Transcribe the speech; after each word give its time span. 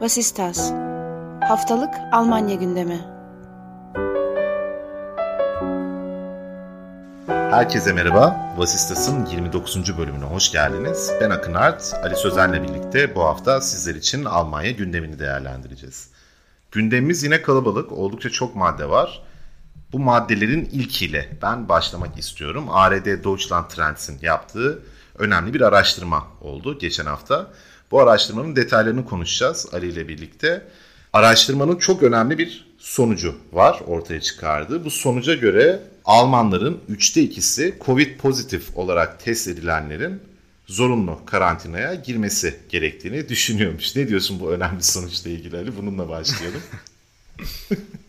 Vasistas 0.00 0.72
Haftalık 1.48 1.94
Almanya 2.12 2.54
gündemi 2.54 3.00
Herkese 7.26 7.92
merhaba. 7.92 8.54
Vasistas'ın 8.56 9.26
29. 9.26 9.98
bölümüne 9.98 10.24
hoş 10.24 10.52
geldiniz. 10.52 11.12
Ben 11.20 11.30
Akın 11.30 11.54
Art, 11.54 11.94
Ali 12.04 12.16
Sözen'le 12.16 12.62
birlikte 12.62 13.14
bu 13.14 13.24
hafta 13.24 13.60
sizler 13.60 13.94
için 13.94 14.24
Almanya 14.24 14.70
gündemini 14.70 15.18
değerlendireceğiz. 15.18 16.10
Gündemimiz 16.72 17.22
yine 17.22 17.42
kalabalık, 17.42 17.92
oldukça 17.92 18.30
çok 18.30 18.56
madde 18.56 18.88
var. 18.88 19.22
Bu 19.92 19.98
maddelerin 19.98 20.64
ilkiyle 20.64 21.38
ben 21.42 21.68
başlamak 21.68 22.18
istiyorum. 22.18 22.66
ARD 22.70 23.24
Deutschland 23.24 23.68
Trends'in 23.68 24.18
yaptığı 24.22 24.82
önemli 25.18 25.54
bir 25.54 25.60
araştırma 25.60 26.26
oldu 26.40 26.78
geçen 26.78 27.06
hafta. 27.06 27.46
Bu 27.90 28.00
araştırmanın 28.00 28.56
detaylarını 28.56 29.04
konuşacağız 29.04 29.66
Ali 29.72 29.88
ile 29.88 30.08
birlikte. 30.08 30.62
Araştırmanın 31.12 31.76
çok 31.76 32.02
önemli 32.02 32.38
bir 32.38 32.66
sonucu 32.78 33.34
var 33.52 33.80
ortaya 33.86 34.20
çıkardığı. 34.20 34.84
Bu 34.84 34.90
sonuca 34.90 35.34
göre 35.34 35.80
Almanların 36.04 36.80
üçte 36.88 37.22
ikisi 37.22 37.74
Covid 37.86 38.18
pozitif 38.18 38.76
olarak 38.76 39.24
test 39.24 39.48
edilenlerin 39.48 40.20
zorunlu 40.66 41.20
karantinaya 41.26 41.94
girmesi 41.94 42.54
gerektiğini 42.68 43.28
düşünüyormuş. 43.28 43.96
Ne 43.96 44.08
diyorsun 44.08 44.40
bu 44.40 44.50
önemli 44.52 44.82
sonuçla 44.82 45.30
ilgili 45.30 45.56
Ali? 45.56 45.76
Bununla 45.76 46.08
başlayalım. 46.08 46.62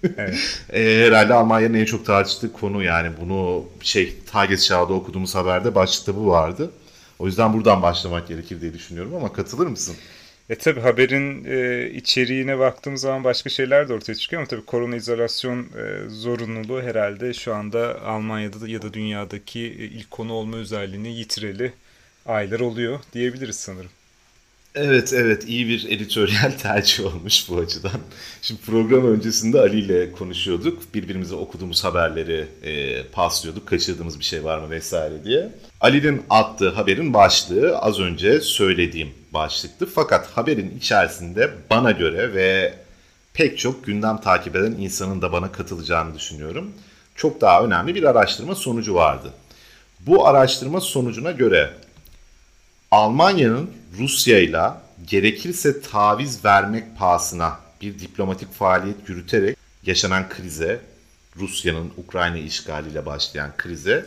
evet. 0.17 0.35
e, 0.73 1.05
herhalde 1.07 1.33
Almanya'nın 1.33 1.73
en 1.73 1.85
çok 1.85 2.05
tartıştığı 2.05 2.53
konu 2.53 2.83
yani 2.83 3.11
bunu 3.21 3.65
şey 3.81 4.13
Tagesschau'da 4.31 4.93
okuduğumuz 4.93 5.35
haberde 5.35 5.75
başlıkta 5.75 6.15
bu 6.15 6.27
vardı. 6.27 6.71
O 7.21 7.27
yüzden 7.27 7.53
buradan 7.53 7.81
başlamak 7.81 8.27
gerekir 8.27 8.61
diye 8.61 8.73
düşünüyorum 8.73 9.15
ama 9.15 9.33
katılır 9.33 9.67
mısın? 9.67 9.95
E 10.49 10.55
tabi 10.55 10.79
haberin 10.79 11.45
e, 11.45 11.89
içeriğine 11.89 12.59
baktığımız 12.59 13.01
zaman 13.01 13.23
başka 13.23 13.49
şeyler 13.49 13.89
de 13.89 13.93
ortaya 13.93 14.15
çıkıyor 14.15 14.41
ama 14.41 14.47
tabi 14.47 14.65
korona 14.65 14.95
izolasyon 14.95 15.59
e, 15.59 16.09
zorunluluğu 16.09 16.81
herhalde 16.81 17.33
şu 17.33 17.55
anda 17.55 18.01
Almanya'da 18.01 18.67
ya 18.67 18.81
da 18.81 18.93
dünyadaki 18.93 19.59
e, 19.59 19.83
ilk 19.83 20.11
konu 20.11 20.33
olma 20.33 20.57
özelliğini 20.57 21.09
yitireli 21.09 21.73
aylar 22.25 22.59
oluyor 22.59 22.99
diyebiliriz 23.13 23.55
sanırım. 23.55 23.91
Evet 24.75 25.13
evet 25.13 25.47
iyi 25.47 25.67
bir 25.67 25.89
editoryal 25.89 26.51
tercih 26.61 27.05
olmuş 27.05 27.49
bu 27.49 27.57
açıdan. 27.57 27.91
Şimdi 28.41 28.61
program 28.61 29.05
öncesinde 29.05 29.59
Ali 29.59 29.79
ile 29.79 30.11
konuşuyorduk. 30.11 30.93
Birbirimize 30.93 31.35
okuduğumuz 31.35 31.83
haberleri 31.83 32.47
e, 32.63 33.03
paslıyorduk. 33.03 33.67
Kaçırdığımız 33.67 34.19
bir 34.19 34.23
şey 34.23 34.43
var 34.43 34.57
mı 34.57 34.69
vesaire 34.69 35.23
diye. 35.23 35.49
Ali'nin 35.81 36.21
attığı 36.29 36.69
haberin 36.69 37.13
başlığı 37.13 37.77
az 37.77 37.99
önce 37.99 38.41
söylediğim 38.41 39.09
başlıktı. 39.33 39.89
Fakat 39.95 40.27
haberin 40.27 40.77
içerisinde 40.77 41.51
bana 41.69 41.91
göre 41.91 42.33
ve 42.33 42.73
pek 43.33 43.57
çok 43.57 43.85
gündem 43.85 44.21
takip 44.21 44.55
eden 44.55 44.71
insanın 44.71 45.21
da 45.21 45.31
bana 45.31 45.51
katılacağını 45.51 46.15
düşünüyorum. 46.15 46.71
Çok 47.15 47.41
daha 47.41 47.63
önemli 47.63 47.95
bir 47.95 48.03
araştırma 48.03 48.55
sonucu 48.55 48.95
vardı. 48.95 49.31
Bu 49.99 50.27
araştırma 50.27 50.81
sonucuna 50.81 51.31
göre 51.31 51.69
Almanya'nın 52.91 53.69
Rusya 53.99 54.39
ile 54.39 54.63
gerekirse 55.07 55.81
taviz 55.81 56.45
vermek 56.45 56.97
pahasına 56.97 57.59
bir 57.81 57.99
diplomatik 57.99 58.53
faaliyet 58.53 59.09
yürüterek 59.09 59.57
yaşanan 59.85 60.29
krize, 60.29 60.81
Rusya'nın 61.37 61.91
Ukrayna 61.97 62.37
işgaliyle 62.37 63.05
başlayan 63.05 63.51
krize 63.57 64.05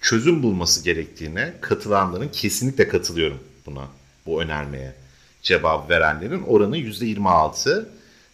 çözüm 0.00 0.42
bulması 0.42 0.84
gerektiğine 0.84 1.54
katılanların 1.60 2.28
kesinlikle 2.28 2.88
katılıyorum 2.88 3.38
buna, 3.66 3.86
bu 4.26 4.42
önermeye. 4.42 4.94
Cevap 5.42 5.90
verenlerin 5.90 6.42
oranı 6.42 6.78
%26, 6.78 7.84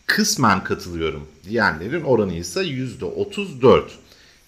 kısmen 0.06 0.64
katılıyorum 0.64 1.28
diyenlerin 1.48 2.04
oranı 2.04 2.34
ise 2.34 2.60
%34. 2.60 3.82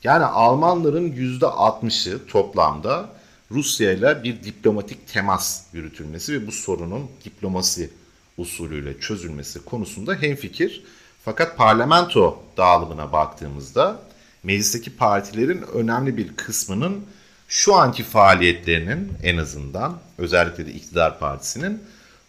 Yani 0.05 0.25
Almanların 0.25 1.13
%60'ı 1.13 2.27
toplamda 2.27 3.11
Rusya 3.55 3.93
ile 3.93 4.25
bir 4.25 4.43
diplomatik 4.43 5.09
temas 5.09 5.63
yürütülmesi 5.73 6.33
ve 6.33 6.47
bu 6.47 6.53
sorunun 6.53 7.11
diplomasi 7.25 7.91
usulüyle 8.39 9.01
çözülmesi 9.01 9.65
konusunda 9.65 10.15
hemfikir. 10.15 10.85
Fakat 11.25 11.57
parlamento 11.57 12.43
dağılımına 12.57 13.13
baktığımızda 13.13 14.01
meclisteki 14.43 14.97
partilerin 14.97 15.63
önemli 15.75 16.17
bir 16.17 16.37
kısmının 16.37 17.05
şu 17.49 17.75
anki 17.75 18.03
faaliyetlerinin 18.03 19.13
en 19.23 19.37
azından 19.37 19.99
özellikle 20.19 20.67
de 20.67 20.73
iktidar 20.73 21.19
partisinin 21.19 21.83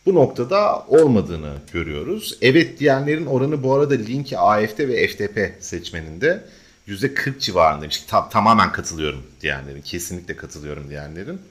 bu 0.06 0.16
noktada 0.16 0.86
olmadığını 0.88 1.54
görüyoruz. 1.74 2.38
Evet 2.42 2.80
diyenlerin 2.80 3.26
oranı 3.26 3.64
bu 3.64 3.74
arada 3.74 3.94
Linke, 3.94 4.38
AFD 4.38 4.80
ve 4.80 5.08
FDP 5.08 5.64
seçmeninde 5.64 6.44
%40 6.88 7.40
civarındaymış. 7.40 7.98
Ta- 8.02 8.30
tamamen 8.30 8.72
katılıyorum 8.72 9.24
diyenlerin, 9.42 9.82
kesinlikle 9.82 10.36
katılıyorum 10.36 10.90
diyenlerin 10.90 11.42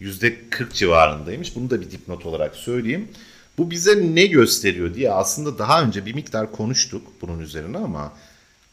%40 0.00 0.72
civarındaymış. 0.72 1.56
Bunu 1.56 1.70
da 1.70 1.80
bir 1.80 1.90
dipnot 1.90 2.26
olarak 2.26 2.56
söyleyeyim. 2.56 3.08
Bu 3.58 3.70
bize 3.70 4.14
ne 4.14 4.26
gösteriyor 4.26 4.94
diye 4.94 5.12
aslında 5.12 5.58
daha 5.58 5.82
önce 5.82 6.06
bir 6.06 6.14
miktar 6.14 6.52
konuştuk 6.52 7.06
bunun 7.20 7.40
üzerine 7.40 7.78
ama 7.78 8.12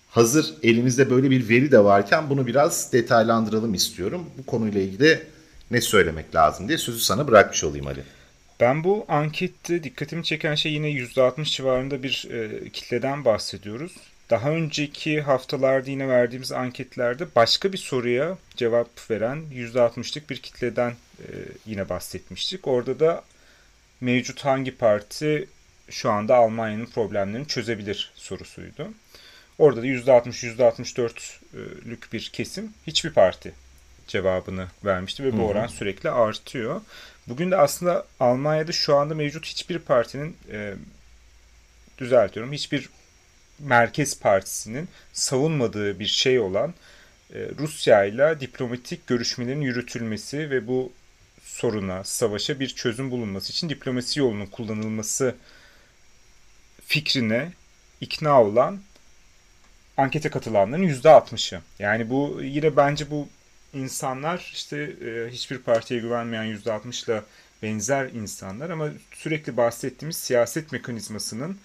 hazır 0.09 0.53
elimizde 0.63 1.09
böyle 1.09 1.29
bir 1.29 1.49
veri 1.49 1.71
de 1.71 1.83
varken 1.83 2.29
bunu 2.29 2.47
biraz 2.47 2.93
detaylandıralım 2.93 3.73
istiyorum. 3.73 4.25
Bu 4.37 4.45
konuyla 4.45 4.81
ilgili 4.81 5.23
ne 5.71 5.81
söylemek 5.81 6.35
lazım 6.35 6.67
diye 6.67 6.77
sözü 6.77 6.99
sana 6.99 7.27
bırakmış 7.27 7.63
olayım 7.63 7.87
Ali. 7.87 8.03
Ben 8.59 8.83
bu 8.83 9.05
ankette 9.07 9.83
dikkatimi 9.83 10.23
çeken 10.23 10.55
şey 10.55 10.73
yine 10.73 10.87
%60 10.91 11.43
civarında 11.45 12.03
bir 12.03 12.27
e, 12.31 12.69
kitleden 12.69 13.25
bahsediyoruz. 13.25 13.91
Daha 14.29 14.49
önceki 14.49 15.21
haftalarda 15.21 15.89
yine 15.89 16.07
verdiğimiz 16.07 16.51
anketlerde 16.51 17.27
başka 17.35 17.73
bir 17.73 17.77
soruya 17.77 18.37
cevap 18.55 19.11
veren 19.11 19.43
%60'lık 19.53 20.29
bir 20.29 20.37
kitleden 20.37 20.91
e, 21.19 21.25
yine 21.65 21.89
bahsetmiştik. 21.89 22.67
Orada 22.67 22.99
da 22.99 23.23
mevcut 24.01 24.45
hangi 24.45 24.77
parti 24.77 25.47
şu 25.89 26.11
anda 26.11 26.35
Almanya'nın 26.35 26.85
problemlerini 26.85 27.47
çözebilir 27.47 28.11
sorusuydu. 28.15 28.87
Orada 29.57 29.81
da 29.81 29.87
%60-%64'lük 29.87 32.13
bir 32.13 32.29
kesim 32.33 32.73
hiçbir 32.87 33.11
parti 33.11 33.53
cevabını 34.07 34.67
vermişti 34.85 35.23
ve 35.23 35.37
bu 35.37 35.47
oran 35.47 35.67
sürekli 35.67 36.09
artıyor. 36.09 36.81
Bugün 37.27 37.51
de 37.51 37.57
aslında 37.57 38.05
Almanya'da 38.19 38.71
şu 38.71 38.95
anda 38.95 39.15
mevcut 39.15 39.45
hiçbir 39.45 39.79
partinin 39.79 40.37
e, 40.51 40.73
düzeltiyorum 41.97 42.53
hiçbir 42.53 42.89
Merkez 43.59 44.19
Partisi'nin 44.19 44.89
savunmadığı 45.13 45.99
bir 45.99 46.05
şey 46.07 46.39
olan 46.39 46.73
e, 47.33 47.49
Rusya 47.59 48.05
ile 48.05 48.39
diplomatik 48.39 49.07
görüşmelerin 49.07 49.61
yürütülmesi 49.61 50.49
ve 50.49 50.67
bu 50.67 50.91
soruna, 51.43 52.03
savaşa 52.03 52.59
bir 52.59 52.67
çözüm 52.67 53.11
bulunması 53.11 53.51
için 53.51 53.69
diplomasi 53.69 54.19
yolunun 54.19 54.45
kullanılması 54.45 55.35
fikrine 56.85 57.51
ikna 58.01 58.43
olan 58.43 58.79
ankete 59.97 60.29
katılanların 60.29 60.87
%60'ı. 60.87 61.61
Yani 61.79 62.09
bu 62.09 62.39
yine 62.43 62.77
bence 62.77 63.11
bu 63.11 63.27
insanlar 63.73 64.51
işte 64.53 64.77
e, 64.77 65.31
hiçbir 65.31 65.57
partiye 65.57 65.99
güvenmeyen 65.99 66.45
%60 66.45 67.05
ile 67.05 67.21
benzer 67.63 68.05
insanlar 68.05 68.69
ama 68.69 68.89
sürekli 69.13 69.57
bahsettiğimiz 69.57 70.17
siyaset 70.17 70.71
mekanizmasının 70.71 71.57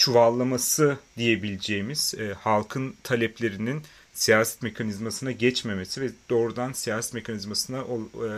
çuvallaması 0.00 0.98
diyebileceğimiz 1.16 2.14
e, 2.18 2.34
halkın 2.34 2.94
taleplerinin 3.02 3.82
siyaset 4.12 4.62
mekanizmasına 4.62 5.32
geçmemesi 5.32 6.00
ve 6.00 6.10
doğrudan 6.30 6.72
siyaset 6.72 7.14
mekanizmasına 7.14 7.84
o, 7.84 8.00
e, 8.00 8.28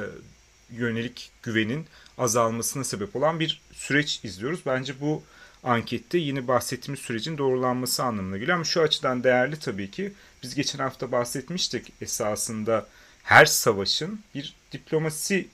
yönelik 0.70 1.30
güvenin 1.42 1.86
azalmasına 2.18 2.84
sebep 2.84 3.16
olan 3.16 3.40
bir 3.40 3.60
süreç 3.72 4.20
izliyoruz. 4.24 4.60
Bence 4.66 5.00
bu 5.00 5.22
ankette 5.62 6.18
yine 6.18 6.48
bahsettiğimiz 6.48 7.00
sürecin 7.00 7.38
doğrulanması 7.38 8.04
anlamına 8.04 8.38
geliyor. 8.38 8.54
Ama 8.54 8.64
şu 8.64 8.80
açıdan 8.80 9.24
değerli 9.24 9.58
tabii 9.58 9.90
ki 9.90 10.12
biz 10.42 10.54
geçen 10.54 10.78
hafta 10.78 11.12
bahsetmiştik 11.12 11.92
esasında 12.00 12.86
her 13.22 13.46
savaşın 13.46 14.20
bir 14.34 14.54
diplomasi 14.72 15.48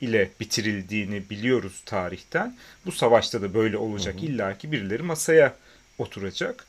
ile 0.00 0.30
bitirildiğini 0.40 1.30
biliyoruz 1.30 1.82
tarihten. 1.86 2.56
Bu 2.86 2.92
savaşta 2.92 3.42
da 3.42 3.54
böyle 3.54 3.76
olacak. 3.76 4.22
İlla 4.22 4.58
ki 4.58 4.72
birileri 4.72 5.02
masaya 5.02 5.54
oturacak. 5.98 6.66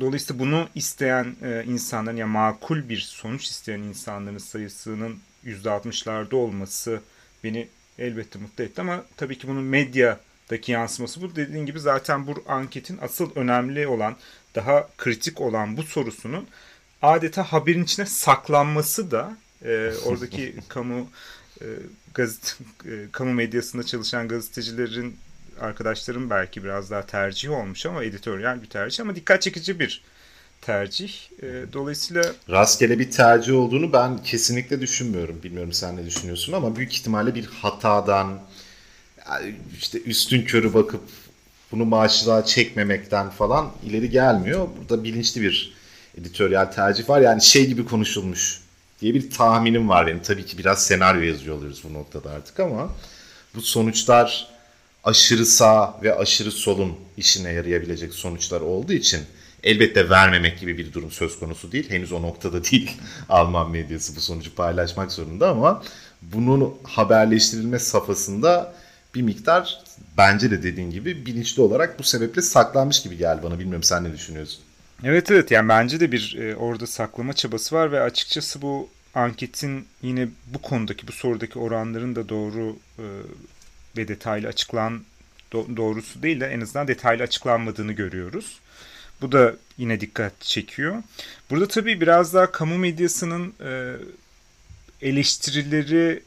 Dolayısıyla 0.00 0.44
bunu 0.44 0.68
isteyen 0.74 1.36
e, 1.42 1.64
insanların 1.64 2.16
ya 2.16 2.20
yani 2.20 2.32
makul 2.32 2.88
bir 2.88 2.98
sonuç 2.98 3.44
isteyen 3.44 3.78
insanların 3.78 4.38
sayısının 4.38 5.18
%60'larda 5.44 6.34
olması 6.34 7.00
beni 7.44 7.68
elbette 7.98 8.38
mutlu 8.38 8.64
etti 8.64 8.80
ama 8.80 9.04
tabii 9.16 9.38
ki 9.38 9.48
bunun 9.48 9.62
medyadaki 9.62 10.72
yansıması 10.72 11.22
bu. 11.22 11.36
Dediğin 11.36 11.66
gibi 11.66 11.80
zaten 11.80 12.26
bu 12.26 12.44
anketin 12.48 12.98
asıl 13.02 13.30
önemli 13.34 13.86
olan, 13.86 14.16
daha 14.54 14.88
kritik 14.98 15.40
olan 15.40 15.76
bu 15.76 15.82
sorusunun 15.82 16.46
adeta 17.02 17.42
haberin 17.42 17.84
içine 17.84 18.06
saklanması 18.06 19.10
da 19.10 19.36
e, 19.64 19.92
oradaki 20.04 20.54
kamu 20.68 21.10
e, 21.60 21.66
gazete, 22.14 22.48
e, 22.84 23.06
kamu 23.12 23.32
medyasında 23.32 23.82
çalışan 23.82 24.28
gazetecilerin 24.28 25.16
arkadaşlarım 25.60 26.30
belki 26.30 26.64
biraz 26.64 26.90
daha 26.90 27.06
tercih 27.06 27.50
olmuş 27.50 27.86
ama 27.86 28.04
editoryal 28.04 28.62
bir 28.62 28.66
tercih 28.66 29.04
ama 29.04 29.16
dikkat 29.16 29.42
çekici 29.42 29.80
bir 29.80 30.02
tercih. 30.60 31.12
E, 31.42 31.72
dolayısıyla 31.72 32.32
rastgele 32.50 32.98
bir 32.98 33.10
tercih 33.10 33.54
olduğunu 33.54 33.92
ben 33.92 34.22
kesinlikle 34.22 34.80
düşünmüyorum. 34.80 35.42
Bilmiyorum 35.42 35.72
sen 35.72 35.96
ne 35.96 36.06
düşünüyorsun 36.06 36.52
ama 36.52 36.76
büyük 36.76 36.92
ihtimalle 36.92 37.34
bir 37.34 37.46
hatadan 37.46 38.40
işte 39.78 40.02
üstün 40.02 40.44
körü 40.44 40.74
bakıp 40.74 41.02
bunu 41.72 41.84
maaşlığa 41.84 42.44
çekmemekten 42.44 43.30
falan 43.30 43.72
ileri 43.84 44.10
gelmiyor. 44.10 44.68
Burada 44.78 45.04
bilinçli 45.04 45.42
bir 45.42 45.74
editoryal 46.18 46.64
tercih 46.64 47.08
var. 47.08 47.20
Yani 47.20 47.42
şey 47.42 47.66
gibi 47.66 47.84
konuşulmuş 47.84 48.61
diye 49.02 49.14
bir 49.14 49.30
tahminim 49.30 49.88
var 49.88 50.06
benim. 50.06 50.22
Tabii 50.22 50.46
ki 50.46 50.58
biraz 50.58 50.86
senaryo 50.86 51.22
yazıyor 51.22 51.56
oluyoruz 51.56 51.82
bu 51.84 51.94
noktada 51.94 52.30
artık 52.30 52.60
ama 52.60 52.90
bu 53.54 53.62
sonuçlar 53.62 54.48
aşırı 55.04 55.46
sağ 55.46 56.00
ve 56.02 56.14
aşırı 56.14 56.50
solun 56.50 56.92
işine 57.16 57.52
yarayabilecek 57.52 58.14
sonuçlar 58.14 58.60
olduğu 58.60 58.92
için 58.92 59.20
elbette 59.62 60.10
vermemek 60.10 60.60
gibi 60.60 60.78
bir 60.78 60.92
durum 60.92 61.10
söz 61.10 61.38
konusu 61.38 61.72
değil. 61.72 61.90
Henüz 61.90 62.12
o 62.12 62.22
noktada 62.22 62.64
değil 62.70 62.90
Alman 63.28 63.70
medyası 63.70 64.16
bu 64.16 64.20
sonucu 64.20 64.54
paylaşmak 64.54 65.12
zorunda 65.12 65.50
ama 65.50 65.82
bunun 66.22 66.74
haberleştirilme 66.82 67.78
safhasında 67.78 68.74
bir 69.14 69.22
miktar 69.22 69.82
bence 70.18 70.50
de 70.50 70.62
dediğin 70.62 70.90
gibi 70.90 71.26
bilinçli 71.26 71.62
olarak 71.62 71.98
bu 71.98 72.02
sebeple 72.02 72.42
saklanmış 72.42 73.02
gibi 73.02 73.16
geldi 73.16 73.40
bana. 73.42 73.58
Bilmiyorum 73.58 73.82
sen 73.82 74.04
ne 74.04 74.12
düşünüyorsun? 74.12 74.60
Evet 75.04 75.30
evet 75.30 75.50
yani 75.50 75.68
bence 75.68 76.00
de 76.00 76.12
bir 76.12 76.36
e, 76.38 76.56
orada 76.56 76.86
saklama 76.86 77.32
çabası 77.32 77.74
var 77.74 77.92
ve 77.92 78.00
açıkçası 78.00 78.62
bu 78.62 78.88
anketin 79.14 79.86
yine 80.02 80.28
bu 80.46 80.62
konudaki 80.62 81.08
bu 81.08 81.12
sorudaki 81.12 81.58
oranların 81.58 82.16
da 82.16 82.28
doğru 82.28 82.76
e, 82.98 83.04
ve 83.96 84.08
detaylı 84.08 84.48
açıklan 84.48 85.02
do, 85.52 85.66
doğrusu 85.76 86.22
değil 86.22 86.40
de 86.40 86.46
en 86.46 86.60
azından 86.60 86.88
detaylı 86.88 87.22
açıklanmadığını 87.22 87.92
görüyoruz. 87.92 88.60
Bu 89.20 89.32
da 89.32 89.56
yine 89.78 90.00
dikkat 90.00 90.40
çekiyor. 90.40 91.02
Burada 91.50 91.68
tabii 91.68 92.00
biraz 92.00 92.34
daha 92.34 92.52
kamu 92.52 92.78
medyasının 92.78 93.54
e, 93.64 93.92
eleştirileri 95.02 96.22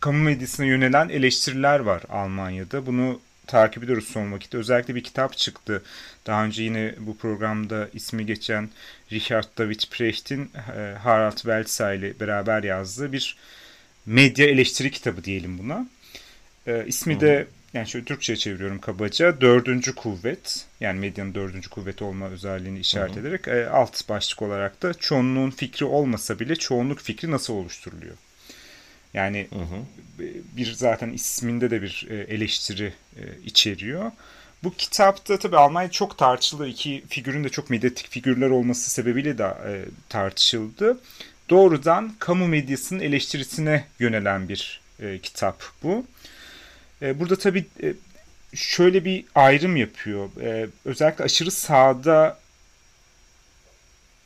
kamu 0.00 0.18
medyasına 0.18 0.66
yönelen 0.66 1.08
eleştiriler 1.08 1.80
var 1.80 2.02
Almanya'da. 2.08 2.86
Bunu 2.86 3.20
takip 3.50 3.84
ediyoruz 3.84 4.08
son 4.08 4.32
vakitte. 4.32 4.58
Özellikle 4.58 4.94
bir 4.94 5.04
kitap 5.04 5.36
çıktı. 5.36 5.82
Daha 6.26 6.44
önce 6.44 6.62
yine 6.62 6.94
bu 6.98 7.16
programda 7.16 7.88
ismi 7.92 8.26
geçen 8.26 8.68
Richard 9.12 9.58
David 9.58 9.80
Precht'in 9.90 10.50
e, 10.76 10.94
Harald 11.02 11.36
Welzer 11.36 11.94
ile 11.94 12.20
beraber 12.20 12.62
yazdığı 12.62 13.12
bir 13.12 13.36
medya 14.06 14.46
eleştiri 14.46 14.90
kitabı 14.90 15.24
diyelim 15.24 15.58
buna. 15.58 15.86
E, 16.66 16.84
ismi 16.86 17.20
de 17.20 17.46
yani 17.74 17.88
şöyle 17.88 18.04
Türkçe'ye 18.04 18.36
çeviriyorum 18.36 18.80
kabaca. 18.80 19.40
Dördüncü 19.40 19.94
kuvvet 19.94 20.66
yani 20.80 21.00
medyanın 21.00 21.34
dördüncü 21.34 21.70
kuvvet 21.70 22.02
olma 22.02 22.28
özelliğini 22.28 22.78
işaret 22.78 23.16
Hı-hı. 23.16 23.20
ederek 23.20 23.48
e, 23.48 23.68
alt 23.68 24.08
başlık 24.08 24.42
olarak 24.42 24.82
da 24.82 24.94
çoğunluğun 24.94 25.50
fikri 25.50 25.84
olmasa 25.86 26.40
bile 26.40 26.56
çoğunluk 26.56 27.00
fikri 27.00 27.30
nasıl 27.30 27.54
oluşturuluyor? 27.54 28.16
Yani 29.14 29.48
hı 29.50 29.58
hı. 29.58 30.26
bir 30.56 30.72
zaten 30.72 31.10
isminde 31.10 31.70
de 31.70 31.82
bir 31.82 32.06
e, 32.10 32.14
eleştiri 32.16 32.92
e, 33.16 33.22
içeriyor. 33.44 34.12
Bu 34.64 34.74
kitapta 34.74 35.38
tabii 35.38 35.56
Almanya 35.56 35.90
çok 35.90 36.18
tartışıldı. 36.18 36.68
İki 36.68 37.04
figürün 37.08 37.44
de 37.44 37.48
çok 37.48 37.70
medyatik 37.70 38.10
figürler 38.10 38.50
olması 38.50 38.90
sebebiyle 38.90 39.38
de 39.38 39.44
e, 39.44 39.84
tartışıldı. 40.08 40.98
Doğrudan 41.50 42.14
kamu 42.18 42.48
medyasının 42.48 43.00
eleştirisine 43.00 43.84
yönelen 43.98 44.48
bir 44.48 44.80
e, 45.00 45.18
kitap 45.18 45.62
bu. 45.82 46.06
E, 47.02 47.20
burada 47.20 47.36
tabii 47.36 47.64
e, 47.82 47.94
şöyle 48.54 49.04
bir 49.04 49.24
ayrım 49.34 49.76
yapıyor. 49.76 50.28
E, 50.40 50.66
özellikle 50.84 51.24
aşırı 51.24 51.50
sağda 51.50 52.38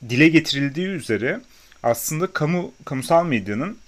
dile 0.08 0.28
getirildiği 0.28 0.86
üzere 0.88 1.40
aslında 1.82 2.26
kamu 2.26 2.72
kamusal 2.84 3.26
medyanın 3.26 3.78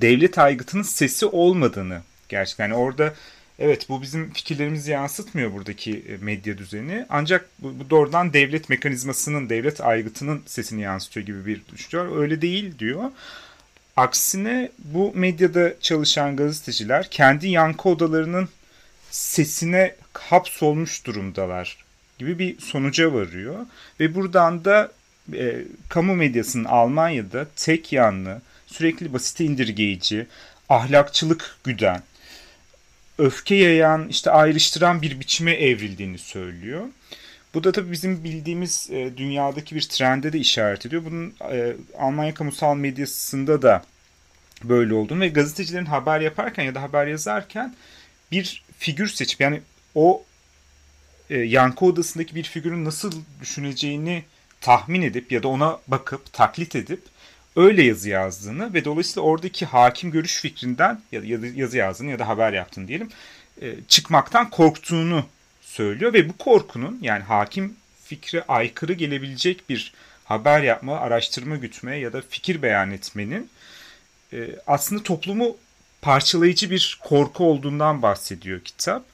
devlet 0.00 0.38
aygıtının 0.38 0.82
sesi 0.82 1.26
olmadığını 1.26 2.00
gerçekten 2.28 2.64
yani 2.64 2.74
orada 2.74 3.14
evet 3.58 3.88
bu 3.88 4.02
bizim 4.02 4.30
fikirlerimizi 4.32 4.90
yansıtmıyor 4.90 5.52
buradaki 5.52 6.04
e, 6.08 6.16
medya 6.24 6.58
düzeni 6.58 7.06
ancak 7.08 7.48
bu, 7.58 7.78
bu 7.80 7.90
doğrudan 7.90 8.32
devlet 8.32 8.68
mekanizmasının 8.68 9.48
devlet 9.48 9.80
aygıtının 9.80 10.42
sesini 10.46 10.82
yansıtıyor 10.82 11.26
gibi 11.26 11.46
bir 11.46 11.60
düşünce 11.72 11.98
var 11.98 12.20
öyle 12.20 12.42
değil 12.42 12.78
diyor. 12.78 13.10
Aksine 13.96 14.70
bu 14.78 15.12
medyada 15.14 15.74
çalışan 15.80 16.36
gazeteciler 16.36 17.10
kendi 17.10 17.48
yankı 17.48 17.88
odalarının 17.88 18.48
sesine 19.10 19.94
hapsolmuş 20.12 21.06
durumdalar 21.06 21.84
gibi 22.18 22.38
bir 22.38 22.60
sonuca 22.60 23.12
varıyor. 23.12 23.66
Ve 24.00 24.14
buradan 24.14 24.64
da 24.64 24.92
e, 25.34 25.64
kamu 25.88 26.14
medyasının 26.14 26.64
Almanya'da 26.64 27.46
tek 27.56 27.92
yanlı, 27.92 28.42
sürekli 28.66 29.12
basite 29.12 29.44
indirgeyici, 29.44 30.26
ahlakçılık 30.68 31.56
güden, 31.64 32.02
öfke 33.18 33.54
yayan, 33.54 34.08
işte 34.08 34.30
ayrıştıran 34.30 35.02
bir 35.02 35.20
biçime 35.20 35.52
evrildiğini 35.52 36.18
söylüyor. 36.18 36.84
Bu 37.54 37.64
da 37.64 37.72
tabii 37.72 37.92
bizim 37.92 38.24
bildiğimiz 38.24 38.88
e, 38.92 39.16
dünyadaki 39.16 39.74
bir 39.74 39.82
trende 39.82 40.32
de 40.32 40.38
işaret 40.38 40.86
ediyor. 40.86 41.04
Bunun 41.04 41.34
e, 41.52 41.76
Almanya 41.98 42.34
kamusal 42.34 42.76
medyasında 42.76 43.62
da 43.62 43.84
böyle 44.64 44.94
olduğunu 44.94 45.20
ve 45.20 45.28
gazetecilerin 45.28 45.86
haber 45.86 46.20
yaparken 46.20 46.64
ya 46.64 46.74
da 46.74 46.82
haber 46.82 47.06
yazarken 47.06 47.74
bir 48.32 48.64
figür 48.78 49.08
seçip 49.08 49.40
yani 49.40 49.60
o 49.94 50.24
e, 51.30 51.38
yankı 51.38 51.84
odasındaki 51.84 52.34
bir 52.34 52.42
figürün 52.42 52.84
nasıl 52.84 53.12
düşüneceğini 53.40 54.24
tahmin 54.60 55.02
edip 55.02 55.32
ya 55.32 55.42
da 55.42 55.48
ona 55.48 55.78
bakıp 55.88 56.32
taklit 56.32 56.76
edip 56.76 57.02
öyle 57.56 57.82
yazı 57.82 58.08
yazdığını 58.08 58.74
ve 58.74 58.84
dolayısıyla 58.84 59.22
oradaki 59.22 59.66
hakim 59.66 60.10
görüş 60.10 60.40
fikrinden 60.40 61.00
ya 61.12 61.22
da 61.22 61.46
yazı 61.54 61.76
yazdığını 61.76 62.10
ya 62.10 62.18
da 62.18 62.28
haber 62.28 62.52
yaptığını 62.52 62.88
diyelim 62.88 63.08
e, 63.62 63.74
çıkmaktan 63.88 64.50
korktuğunu 64.50 65.24
söylüyor 65.60 66.12
ve 66.12 66.28
bu 66.28 66.36
korkunun 66.36 66.98
yani 67.02 67.22
hakim 67.22 67.76
fikre 68.04 68.44
aykırı 68.48 68.92
gelebilecek 68.92 69.68
bir 69.68 69.92
haber 70.24 70.62
yapma, 70.62 70.98
araştırma 70.98 71.56
gütme 71.56 71.96
ya 71.96 72.12
da 72.12 72.22
fikir 72.30 72.62
beyan 72.62 72.90
etmenin 72.90 73.50
e, 74.32 74.48
aslında 74.66 75.02
toplumu 75.02 75.56
parçalayıcı 76.02 76.70
bir 76.70 76.98
korku 77.04 77.44
olduğundan 77.44 78.02
bahsediyor 78.02 78.60
kitap. 78.60 79.04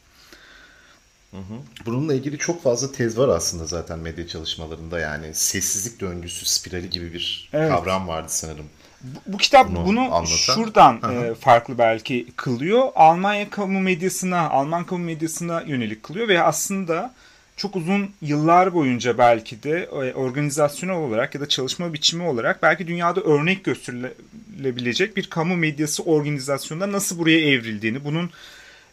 Hı 1.32 1.36
hı. 1.36 1.84
Bununla 1.86 2.14
ilgili 2.14 2.38
çok 2.38 2.62
fazla 2.62 2.92
tez 2.92 3.18
var 3.18 3.28
aslında 3.28 3.64
zaten 3.64 3.98
medya 3.98 4.26
çalışmalarında 4.26 4.98
yani 4.98 5.34
sessizlik 5.34 6.00
döngüsü 6.00 6.46
spirali 6.46 6.90
gibi 6.90 7.12
bir 7.12 7.50
evet. 7.52 7.70
kavram 7.70 8.08
vardı 8.08 8.28
sanırım. 8.28 8.66
Bu, 9.02 9.32
bu 9.32 9.36
kitap 9.36 9.68
bunu, 9.70 9.86
bunu 9.86 10.00
anlatan. 10.00 10.24
şuradan 10.26 11.00
e, 11.14 11.34
farklı 11.34 11.78
belki 11.78 12.26
kılıyor. 12.36 12.88
Almanya 12.94 13.50
kamu 13.50 13.80
medyasına, 13.80 14.50
Alman 14.50 14.84
kamu 14.84 15.04
medyasına 15.04 15.60
yönelik 15.60 16.02
kılıyor 16.02 16.28
ve 16.28 16.42
aslında 16.42 17.14
çok 17.56 17.76
uzun 17.76 18.10
yıllar 18.22 18.74
boyunca 18.74 19.18
belki 19.18 19.62
de 19.62 19.82
e, 19.82 20.14
organizasyonel 20.14 20.96
olarak 20.96 21.34
ya 21.34 21.40
da 21.40 21.48
çalışma 21.48 21.92
biçimi 21.92 22.22
olarak 22.22 22.62
belki 22.62 22.86
dünyada 22.86 23.20
örnek 23.20 23.64
gösterilebilecek 23.64 25.16
bir 25.16 25.30
kamu 25.30 25.56
medyası 25.56 26.02
organizasyonunda 26.02 26.92
nasıl 26.92 27.18
buraya 27.18 27.40
evrildiğini, 27.40 28.04
bunun 28.04 28.30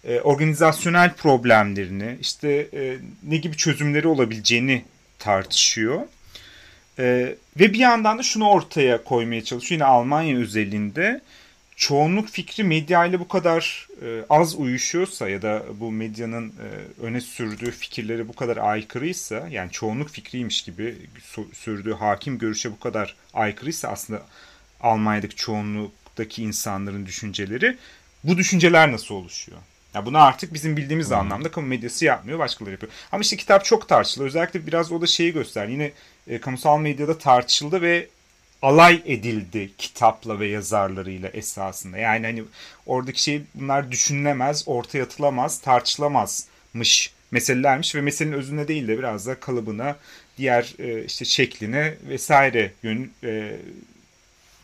e, 0.03 0.19
organizasyonel 0.19 1.13
problemlerini, 1.13 2.17
işte 2.21 2.67
e, 2.73 2.97
ne 3.23 3.37
gibi 3.37 3.57
çözümleri 3.57 4.07
olabileceğini 4.07 4.83
tartışıyor. 5.19 6.01
E, 6.99 7.35
ve 7.59 7.73
bir 7.73 7.79
yandan 7.79 8.17
da 8.17 8.23
şunu 8.23 8.49
ortaya 8.49 9.03
koymaya 9.03 9.43
çalışıyor. 9.43 9.79
Yine 9.79 9.85
Almanya 9.85 10.37
özelinde 10.37 11.21
çoğunluk 11.75 12.29
fikri 12.29 12.63
medya 12.63 13.05
ile 13.05 13.19
bu 13.19 13.27
kadar 13.27 13.87
e, 14.01 14.23
az 14.29 14.55
uyuşuyorsa 14.55 15.29
ya 15.29 15.41
da 15.41 15.63
bu 15.79 15.91
medyanın 15.91 16.49
e, 16.49 16.67
öne 17.01 17.21
sürdüğü 17.21 17.71
fikirleri 17.71 18.27
bu 18.27 18.33
kadar 18.33 18.57
aykırıysa 18.57 19.47
yani 19.51 19.71
çoğunluk 19.71 20.09
fikriymiş 20.09 20.61
gibi 20.61 20.95
sürdüğü 21.53 21.93
hakim 21.93 22.37
görüşe 22.37 22.71
bu 22.71 22.79
kadar 22.79 23.15
aykırıysa 23.33 23.87
aslında 23.87 24.21
Almanya'daki 24.81 25.35
çoğunluktaki 25.35 26.43
insanların 26.43 27.05
düşünceleri 27.05 27.77
bu 28.23 28.37
düşünceler 28.37 28.91
nasıl 28.91 29.15
oluşuyor? 29.15 29.57
Ya 29.93 30.05
bunu 30.05 30.17
artık 30.17 30.53
bizim 30.53 30.77
bildiğimiz 30.77 31.09
hmm. 31.09 31.17
anlamda 31.17 31.51
kamu 31.51 31.67
medyası 31.67 32.05
yapmıyor, 32.05 32.39
başkaları 32.39 32.71
yapıyor. 32.71 32.91
Ama 33.11 33.21
işte 33.21 33.37
kitap 33.37 33.65
çok 33.65 33.87
tartışıldı. 33.87 34.25
Özellikle 34.25 34.67
biraz 34.67 34.91
o 34.91 35.01
da 35.01 35.07
şeyi 35.07 35.33
göster. 35.33 35.67
Yine 35.67 35.91
e, 36.27 36.39
kamusal 36.39 36.79
medyada 36.79 37.17
tartışıldı 37.17 37.81
ve 37.81 38.07
alay 38.61 39.01
edildi 39.05 39.71
kitapla 39.77 40.39
ve 40.39 40.47
yazarlarıyla 40.47 41.29
esasında. 41.29 41.97
Yani 41.97 42.25
hani 42.25 42.43
oradaki 42.85 43.23
şey 43.23 43.41
bunlar 43.55 43.91
düşünülemez, 43.91 44.63
ortaya 44.65 45.03
atılamaz, 45.03 45.61
tartışılamazmış 45.61 47.13
meselelermiş 47.31 47.95
ve 47.95 48.01
meselenin 48.01 48.35
özüne 48.35 48.67
değil 48.67 48.87
de 48.87 48.97
biraz 48.97 49.27
da 49.27 49.39
kalıbına, 49.39 49.95
diğer 50.37 50.73
e, 50.79 51.05
işte 51.05 51.25
şekline 51.25 51.93
vesaire 52.09 52.71
yön, 52.83 53.11
e, 53.23 53.55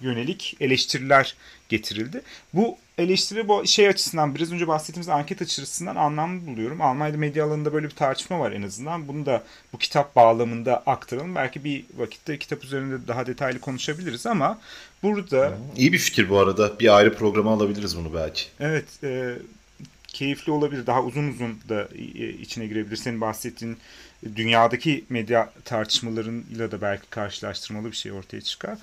yönelik 0.02 0.58
eleştiriler 0.60 1.36
getirildi. 1.70 2.22
Bu 2.54 2.78
eleştiri 2.98 3.48
bu 3.48 3.68
şey 3.68 3.88
açısından 3.88 4.36
biraz 4.36 4.52
önce 4.52 4.68
bahsettiğimiz 4.68 5.10
anket 5.10 5.42
açısından 5.42 5.96
anlamlı 5.96 6.48
buluyorum. 6.48 6.82
Almanya'da 6.82 7.18
medya 7.18 7.46
alanında 7.46 7.74
böyle 7.74 7.86
bir 7.86 7.96
tartışma 7.96 8.40
var 8.40 8.52
en 8.52 8.62
azından. 8.62 9.08
Bunu 9.08 9.25
da 9.25 9.44
bu 9.74 9.78
kitap 9.78 10.16
bağlamında 10.16 10.84
aktaralım. 10.86 11.36
Belki 11.36 11.64
bir 11.64 11.86
vakitte 11.98 12.40
kitap 12.40 12.64
üzerinde 12.64 13.08
daha 13.08 13.28
detaylı 13.28 13.60
konuşabiliriz 13.60 14.25
ama 14.25 14.60
burada... 15.04 15.58
İyi 15.78 15.94
bir 15.94 15.98
fikir 15.98 16.30
bu 16.30 16.40
arada. 16.40 16.80
Bir 16.80 16.98
ayrı 16.98 17.16
programa 17.16 17.54
alabiliriz 17.54 17.98
bunu 17.98 18.14
belki. 18.14 18.44
Evet. 18.60 19.04
E, 19.04 19.36
keyifli 20.08 20.52
olabilir. 20.52 20.88
Daha 20.88 21.04
uzun 21.04 21.28
uzun 21.28 21.60
da 21.70 21.88
içine 22.42 22.68
girebilir. 22.68 22.96
Senin 22.96 23.22
bahsettiğin 23.22 23.78
dünyadaki 24.36 25.06
medya 25.10 25.54
tartışmalarıyla 25.66 26.72
da 26.72 26.82
belki 26.82 27.10
karşılaştırmalı 27.10 27.92
bir 27.92 27.98
şey 27.98 28.12
ortaya 28.12 28.42
çıkar. 28.42 28.78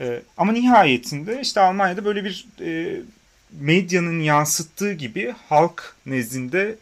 E, 0.00 0.22
ama 0.36 0.52
nihayetinde 0.52 1.40
işte 1.40 1.60
Almanya'da 1.60 2.04
böyle 2.04 2.24
bir 2.24 2.46
e, 2.60 3.00
medyanın 3.60 4.20
yansıttığı 4.20 4.92
gibi 4.92 5.34
halk 5.48 5.96
nezdinde 6.06 6.76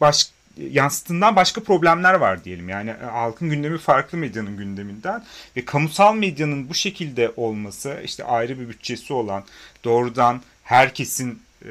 baş, 0.00 0.30
yansıttığından 0.56 1.36
başka 1.36 1.62
problemler 1.62 2.14
var 2.14 2.44
diyelim. 2.44 2.68
Yani 2.68 2.90
e, 2.90 3.04
halkın 3.04 3.50
gündemi 3.50 3.78
farklı 3.78 4.18
medyanın 4.18 4.56
gündeminden 4.56 5.24
ve 5.56 5.64
kamusal 5.64 6.14
medyanın 6.14 6.68
bu 6.68 6.74
şekilde 6.74 7.32
olması 7.36 8.00
işte 8.04 8.24
ayrı 8.24 8.60
bir 8.60 8.68
bütçesi 8.68 9.12
olan 9.12 9.44
doğrudan 9.84 10.42
herkesin 10.64 11.42
e, 11.64 11.70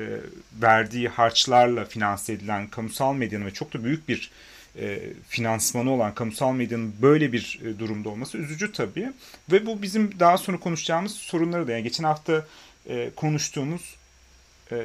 verdiği 0.62 1.08
harçlarla 1.08 1.86
finanse 1.86 2.34
edilen 2.34 2.68
kamusal 2.68 3.14
medyanın 3.14 3.46
ve 3.46 3.54
çok 3.54 3.74
da 3.74 3.84
büyük 3.84 4.10
bir 4.10 4.32
e, 4.80 5.00
finansmanı 5.28 5.92
olan 5.92 6.14
kamusal 6.14 6.54
medyanın 6.54 6.96
böyle 7.02 7.32
bir 7.32 7.60
e, 7.66 7.80
durumda 7.80 8.10
olması 8.10 8.38
üzücü 8.38 8.72
tabii. 8.72 9.12
Ve 9.52 9.66
bu 9.66 9.82
bizim 9.82 10.20
daha 10.20 10.38
sonra 10.38 10.60
konuşacağımız 10.60 11.12
sorunları 11.12 11.68
da. 11.68 11.72
Yani 11.72 11.84
geçen 11.84 12.04
hafta 12.04 12.46
e, 12.90 13.10
konuştuğumuz 13.16 13.96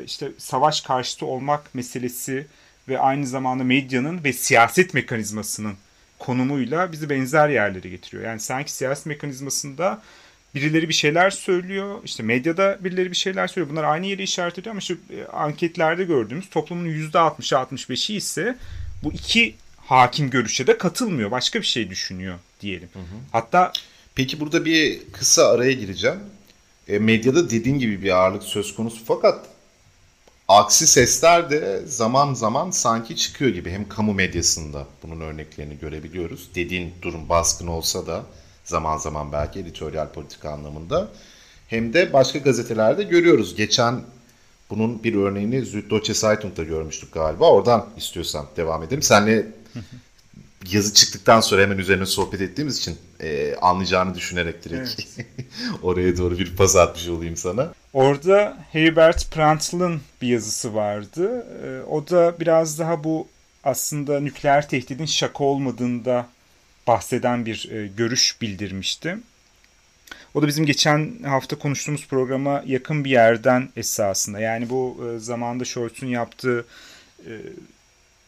işte 0.06 0.32
savaş 0.38 0.80
karşıtı 0.80 1.26
olmak 1.26 1.75
meselesi 1.75 2.46
ve 2.88 2.99
aynı 2.99 3.26
zamanda 3.26 3.64
medyanın 3.64 4.25
ve 4.25 4.32
siyaset 4.32 4.94
mekanizmasının 4.94 5.75
konumuyla 6.18 6.92
bizi 6.92 7.11
benzer 7.11 7.49
yerlere 7.49 7.88
getiriyor. 7.88 8.25
Yani 8.25 8.40
sanki 8.40 8.72
siyaset 8.72 9.06
mekanizmasında 9.06 10.02
birileri 10.54 10.88
bir 10.88 10.94
şeyler 10.94 11.30
söylüyor. 11.30 12.00
İşte 12.04 12.22
medyada 12.22 12.78
birileri 12.80 13.11
bir 13.11 13.16
şeyler 13.16 13.46
söylüyor. 13.46 13.70
Bunlar 13.70 13.84
aynı 13.84 14.06
yeri 14.06 14.22
işaret 14.22 14.58
ediyor 14.58 14.75
ama 14.75 14.80
şu 14.80 14.99
anketlerde 15.32 16.04
gördüğümüz 16.04 16.50
toplumun 16.50 16.87
%60'ı 16.87 17.58
65'i 17.58 18.16
ise 18.16 18.58
bu 19.02 19.12
iki 19.12 19.54
hakim 19.86 20.30
görüşe 20.30 20.66
de 20.66 20.78
katılmıyor. 20.78 21.30
Başka 21.30 21.60
bir 21.60 21.66
şey 21.66 21.90
düşünüyor 21.90 22.38
diyelim. 22.60 22.88
Hı 22.92 22.98
hı. 22.98 23.18
Hatta 23.32 23.72
Peki 24.14 24.40
burada 24.40 24.64
bir 24.64 25.00
kısa 25.12 25.46
araya 25.46 25.72
gireceğim. 25.72 26.20
E, 26.88 26.98
medyada 26.98 27.50
dediğin 27.50 27.78
gibi 27.78 28.02
bir 28.02 28.10
ağırlık 28.10 28.42
söz 28.42 28.74
konusu 28.74 29.04
fakat 29.04 29.46
aksi 30.48 30.86
sesler 30.86 31.50
de 31.50 31.82
zaman 31.86 32.34
zaman 32.34 32.70
sanki 32.70 33.16
çıkıyor 33.16 33.50
gibi. 33.50 33.70
Hem 33.70 33.88
kamu 33.88 34.14
medyasında 34.14 34.86
bunun 35.02 35.20
örneklerini 35.20 35.78
görebiliyoruz. 35.78 36.48
Dediğin 36.54 36.94
durum 37.02 37.28
baskın 37.28 37.66
olsa 37.66 38.06
da 38.06 38.22
zaman 38.64 38.96
zaman 38.96 39.32
belki 39.32 39.60
editoryal 39.60 40.08
politika 40.08 40.50
anlamında. 40.50 41.08
Hem 41.68 41.94
de 41.94 42.12
başka 42.12 42.38
gazetelerde 42.38 43.02
görüyoruz. 43.02 43.56
Geçen 43.56 44.00
bunun 44.70 45.04
bir 45.04 45.14
örneğini 45.14 45.66
Süddeutsche 45.66 46.14
Zeitung'da 46.14 46.62
görmüştük 46.62 47.12
galiba. 47.12 47.50
Oradan 47.50 47.86
istiyorsan 47.96 48.46
devam 48.56 48.82
edelim. 48.82 49.02
Senle 49.02 49.46
yazı 50.71 50.95
çıktıktan 50.95 51.41
sonra 51.41 51.62
hemen 51.62 51.79
üzerine 51.79 52.07
sohbet 52.07 52.41
ettiğimiz 52.41 52.79
için 52.79 52.99
e, 53.21 53.55
anlayacağını 53.55 54.14
düşünerek 54.14 54.64
direkt 54.64 55.00
evet. 55.17 55.26
oraya 55.83 56.17
doğru 56.17 56.38
bir 56.38 56.57
pas 56.57 56.76
atmış 56.76 57.09
olayım 57.09 57.37
sana. 57.37 57.73
Orada 57.93 58.57
Herbert 58.73 59.31
Pranttl'ın 59.31 60.00
bir 60.23 60.29
yazısı 60.29 60.75
vardı. 60.75 61.47
E, 61.64 61.83
o 61.91 62.09
da 62.09 62.41
biraz 62.41 62.79
daha 62.79 63.05
bu 63.05 63.29
aslında 63.64 64.21
nükleer 64.21 64.69
tehdidin 64.69 65.07
şaka 65.07 65.45
olmadığında 65.45 66.26
bahseden 66.87 67.47
bir 67.47 67.71
e, 67.71 67.87
görüş 67.87 68.37
bildirmişti. 68.41 69.19
O 70.35 70.43
da 70.43 70.47
bizim 70.47 70.67
geçen 70.67 71.23
hafta 71.25 71.59
konuştuğumuz 71.59 72.07
programa 72.07 72.62
yakın 72.67 73.05
bir 73.05 73.11
yerden 73.11 73.69
esasında. 73.76 74.41
Yani 74.41 74.71
bu 74.71 75.05
e, 75.07 75.19
zamanda 75.19 75.64
Scholz'un 75.64 76.07
yaptığı 76.07 76.64
e, 77.26 77.31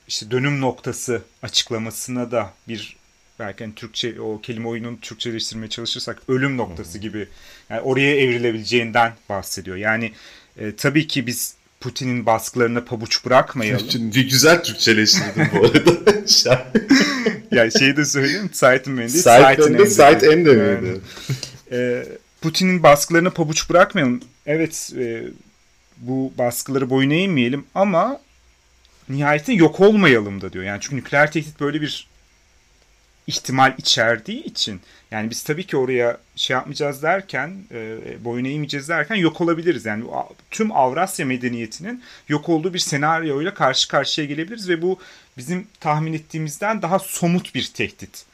işte 0.09 0.31
dönüm 0.31 0.61
noktası 0.61 1.23
açıklamasına 1.43 2.31
da 2.31 2.53
bir 2.69 2.97
belki 3.39 3.65
hani 3.65 3.75
Türkçe 3.75 4.21
o 4.21 4.41
kelime 4.41 4.69
oyununu 4.69 5.01
Türkçeleştirmeye 5.01 5.69
çalışırsak 5.69 6.23
ölüm 6.29 6.57
noktası 6.57 6.99
gibi 6.99 7.29
yani 7.71 7.81
oraya 7.81 8.17
evrilebileceğinden 8.17 9.13
bahsediyor. 9.29 9.77
Yani 9.77 10.13
e, 10.59 10.77
tabii 10.77 11.07
ki 11.07 11.27
biz 11.27 11.55
Putin'in 11.81 12.27
baskılarına 12.27 12.85
pabuç 12.85 13.25
bırakmayalım. 13.25 13.91
Şimdi 13.91 14.29
güzel 14.29 14.63
Türkçeleştirdin 14.63 15.49
bu 15.53 15.67
arada. 15.67 16.13
ya 17.51 17.71
şeyi 17.71 17.97
de 17.97 18.05
söyleyeyim. 18.05 18.51
Zeitenwende. 18.53 19.09
Zeitenwende, 19.09 19.87
Zeitenwende. 19.87 21.01
E, 21.73 22.07
Putin'in 22.41 22.83
baskılarına 22.83 23.31
pabuç 23.31 23.71
bırakmayalım. 23.71 24.21
Evet 24.47 24.93
e, 24.99 25.23
bu 25.97 26.33
baskıları 26.39 26.91
boyun 26.91 27.11
eğmeyelim 27.11 27.65
ama 27.75 28.21
nihayetinde 29.09 29.57
yok 29.57 29.81
olmayalım 29.81 30.41
da 30.41 30.53
diyor. 30.53 30.65
Yani 30.65 30.81
çünkü 30.81 30.97
nükleer 30.97 31.33
tehdit 31.33 31.61
böyle 31.61 31.81
bir 31.81 32.09
ihtimal 33.27 33.75
içerdiği 33.79 34.45
için 34.45 34.81
yani 35.11 35.31
biz 35.31 35.43
tabii 35.43 35.67
ki 35.67 35.77
oraya 35.77 36.19
şey 36.37 36.55
yapmayacağız 36.55 37.03
derken 37.03 37.65
e, 37.73 37.99
boyun 38.25 38.45
eğmeyeceğiz 38.45 38.89
derken 38.89 39.15
yok 39.15 39.41
olabiliriz. 39.41 39.85
Yani 39.85 40.05
tüm 40.51 40.73
Avrasya 40.73 41.27
medeniyetinin 41.27 42.03
yok 42.29 42.49
olduğu 42.49 42.75
bir 42.75 42.79
senaryoyla 42.79 43.55
karşı 43.55 43.89
karşıya 43.89 44.27
gelebiliriz 44.27 44.69
ve 44.69 44.83
bu 44.83 44.99
bizim 45.39 45.67
tahmin 45.81 46.13
ettiğimizden 46.13 46.83
daha 46.83 46.99
somut 46.99 47.55
bir 47.55 47.71
tehdit 47.75 48.25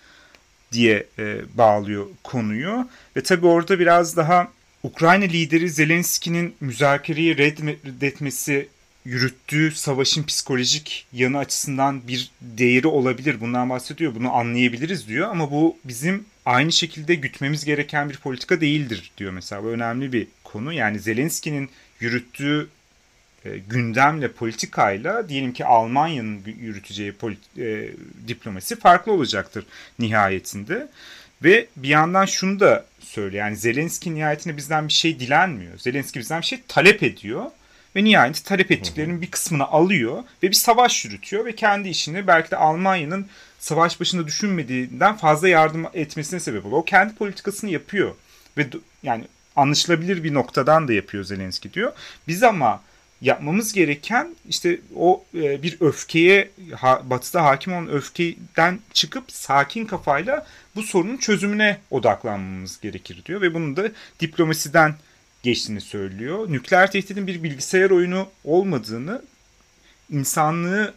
diye 0.73 1.07
e, 1.19 1.37
bağlıyor 1.55 2.07
konuyu. 2.23 2.89
Ve 3.17 3.23
tabii 3.23 3.47
orada 3.47 3.79
biraz 3.79 4.17
daha 4.17 4.49
Ukrayna 4.83 5.25
lideri 5.25 5.71
Zelenski'nin 5.71 6.55
müzakereyi 6.61 7.39
reddetmesi 7.39 8.69
yürüttüğü 9.05 9.71
savaşın 9.71 10.23
psikolojik 10.23 11.07
yanı 11.13 11.39
açısından 11.39 12.09
bir 12.09 12.31
değeri 12.41 12.87
olabilir. 12.87 13.41
Bundan 13.41 13.71
bahsediyor. 13.71 14.15
Bunu 14.15 14.35
anlayabiliriz 14.35 15.09
diyor 15.09 15.29
ama 15.29 15.51
bu 15.51 15.77
bizim 15.85 16.25
aynı 16.47 16.73
şekilde 16.73 17.15
gütmemiz 17.15 17.65
gereken 17.65 18.11
bir 18.11 18.17
politika 18.17 18.61
değildir 18.61 19.13
diyor 19.19 19.33
mesela. 19.33 19.65
Bu 19.65 19.67
önemli 19.67 20.13
bir 20.13 20.29
konu. 20.45 20.73
Yani 20.73 20.99
Zelenski'nin 20.99 21.71
yürüttüğü 22.01 22.69
e, 23.45 23.59
gündemle 23.59 24.33
politikayla 24.33 25.29
diyelim 25.29 25.53
ki 25.53 25.65
Almanya'nın 25.65 26.41
yürüteceği 26.61 27.13
e, 27.59 27.89
diplomasi 28.29 28.77
farklı 28.77 29.13
olacaktır 29.13 29.67
nihayetinde. 29.99 30.89
Ve 31.45 31.67
bir 31.77 31.89
yandan 31.89 32.25
şunu 32.25 32.61
da 32.61 32.87
söylüyor. 33.01 33.45
Yani 33.45 33.57
Zelenski 33.57 34.15
nihayetinde 34.15 34.57
bizden 34.57 34.89
bir 34.89 34.93
şey 34.93 35.21
dilenmiyor. 35.21 35.79
Zelenski 35.79 36.19
bizden 36.19 36.41
bir 36.41 36.47
şey 36.47 36.61
talep 36.69 37.03
ediyor 37.03 37.51
ve 37.97 38.05
nihayet 38.05 38.45
talep 38.45 38.71
ettiklerinin 38.71 39.23
bir 39.23 39.31
kısmını 39.31 39.65
alıyor 39.65 40.25
ve 40.43 40.49
bir 40.49 40.55
savaş 40.55 41.05
yürütüyor 41.05 41.45
ve 41.45 41.55
kendi 41.55 41.89
işini 41.89 42.27
belki 42.27 42.51
de 42.51 42.57
Almanya'nın 42.57 43.27
savaş 43.59 44.01
başında 44.01 44.27
düşünmediğinden 44.27 45.17
fazla 45.17 45.49
yardım 45.49 45.87
etmesine 45.95 46.41
sebep 46.41 46.67
oluyor. 46.67 46.81
O 46.81 46.85
kendi 46.85 47.15
politikasını 47.15 47.71
yapıyor 47.71 48.15
ve 48.59 48.67
yani 49.03 49.25
anlaşılabilir 49.57 50.25
bir 50.25 50.35
noktadan 50.35 50.89
da 50.89 50.93
yapıyor 50.93 51.25
Zelenski 51.25 51.75
diyor. 51.75 51.93
Biz 52.29 52.43
ama 52.43 52.83
yapmamız 53.21 53.73
gereken 53.73 54.37
işte 54.49 54.81
o 54.97 55.25
e, 55.35 55.63
bir 55.63 55.77
öfkeye 55.81 56.51
ha, 56.77 57.03
batıda 57.05 57.45
hakim 57.45 57.73
olan 57.73 57.89
öfkeden 57.89 58.79
çıkıp 58.93 59.33
sakin 59.33 59.87
kafayla 59.87 60.47
bu 60.75 60.83
sorunun 60.83 61.17
çözümüne 61.17 61.79
odaklanmamız 61.91 62.81
gerekir 62.81 63.23
diyor 63.27 63.41
ve 63.41 63.55
bunu 63.55 63.77
da 63.77 63.89
diplomasiden 64.21 64.95
geçtiğini 65.43 65.81
söylüyor. 65.81 66.53
Nükleer 66.53 66.93
tehditin 66.93 67.27
bir 67.27 67.43
bilgisayar 67.43 67.91
oyunu 67.91 68.29
olmadığını, 68.45 69.23
insanlığı 70.11 70.95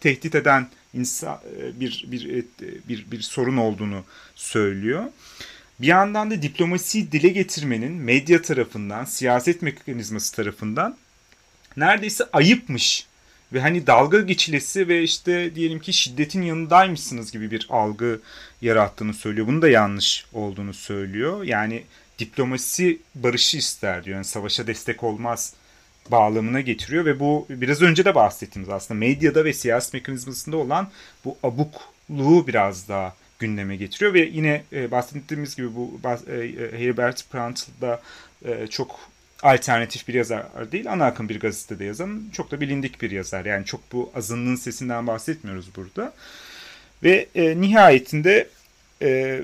tehdit 0.00 0.34
eden 0.34 0.68
insan, 0.94 1.40
e, 1.58 1.80
bir, 1.80 2.04
bir, 2.08 2.38
e, 2.38 2.44
bir, 2.88 3.10
bir 3.10 3.20
sorun 3.20 3.56
olduğunu 3.56 4.04
söylüyor. 4.34 5.04
Bir 5.80 5.86
yandan 5.86 6.30
da 6.30 6.42
diplomasiyi 6.42 7.12
dile 7.12 7.28
getirmenin 7.28 7.92
medya 7.92 8.42
tarafından, 8.42 9.04
siyaset 9.04 9.62
mekanizması 9.62 10.36
tarafından 10.36 10.96
neredeyse 11.76 12.24
ayıpmış 12.32 13.06
ve 13.52 13.60
hani 13.60 13.86
dalga 13.86 14.20
geçilesi 14.20 14.88
ve 14.88 15.02
işte 15.02 15.54
diyelim 15.54 15.78
ki 15.78 15.92
şiddetin 15.92 16.42
yanındaymışsınız 16.42 17.32
gibi 17.32 17.50
bir 17.50 17.66
algı 17.70 18.20
yarattığını 18.62 19.14
söylüyor. 19.14 19.46
Bunu 19.46 19.62
da 19.62 19.68
yanlış 19.68 20.26
olduğunu 20.32 20.74
söylüyor. 20.74 21.42
Yani 21.42 21.84
diplomasi 22.18 22.98
barışı 23.14 23.56
ister 23.56 24.04
diyor. 24.04 24.14
Yani 24.14 24.24
savaşa 24.24 24.66
destek 24.66 25.02
olmaz 25.02 25.54
bağlamına 26.10 26.60
getiriyor 26.60 27.04
ve 27.04 27.20
bu 27.20 27.46
biraz 27.50 27.82
önce 27.82 28.04
de 28.04 28.14
bahsettiğimiz 28.14 28.70
aslında 28.70 29.00
medyada 29.00 29.44
ve 29.44 29.52
siyaset 29.52 29.94
mekanizmasında 29.94 30.56
olan 30.56 30.90
bu 31.24 31.36
abukluğu 31.42 32.46
biraz 32.46 32.88
daha 32.88 33.14
gündeme 33.38 33.76
getiriyor 33.76 34.14
ve 34.14 34.20
yine 34.20 34.62
e, 34.72 34.90
bahsettiğimiz 34.90 35.56
gibi 35.56 35.74
bu 35.74 36.00
e, 36.04 36.36
e, 36.36 36.78
Herbert 36.78 37.30
Prantl 37.30 37.62
e, 38.44 38.66
çok 38.66 39.00
alternatif 39.42 40.08
bir 40.08 40.14
yazar 40.14 40.72
değil, 40.72 40.92
ana 40.92 41.06
akım 41.06 41.28
bir 41.28 41.40
gazetede 41.40 41.84
yazan 41.84 42.22
çok 42.32 42.50
da 42.50 42.60
bilindik 42.60 43.02
bir 43.02 43.10
yazar. 43.10 43.44
Yani 43.44 43.64
çok 43.64 43.92
bu 43.92 44.12
azınlığın 44.14 44.56
sesinden 44.56 45.06
bahsetmiyoruz 45.06 45.76
burada. 45.76 46.12
Ve 47.02 47.26
e, 47.34 47.60
nihayetinde 47.60 48.48
e, 49.02 49.42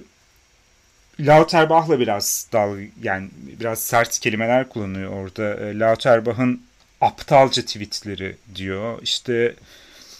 Lauterbach'la 1.27 2.01
biraz 2.01 2.47
dal 2.53 2.79
yani 3.03 3.29
biraz 3.61 3.83
sert 3.83 4.19
kelimeler 4.19 4.69
kullanıyor 4.69 5.13
orada. 5.13 5.55
E, 5.55 5.79
Lauterbach'ın 5.79 6.63
aptalca 7.01 7.63
tweetleri 7.63 8.37
diyor. 8.55 9.03
İşte 9.03 9.55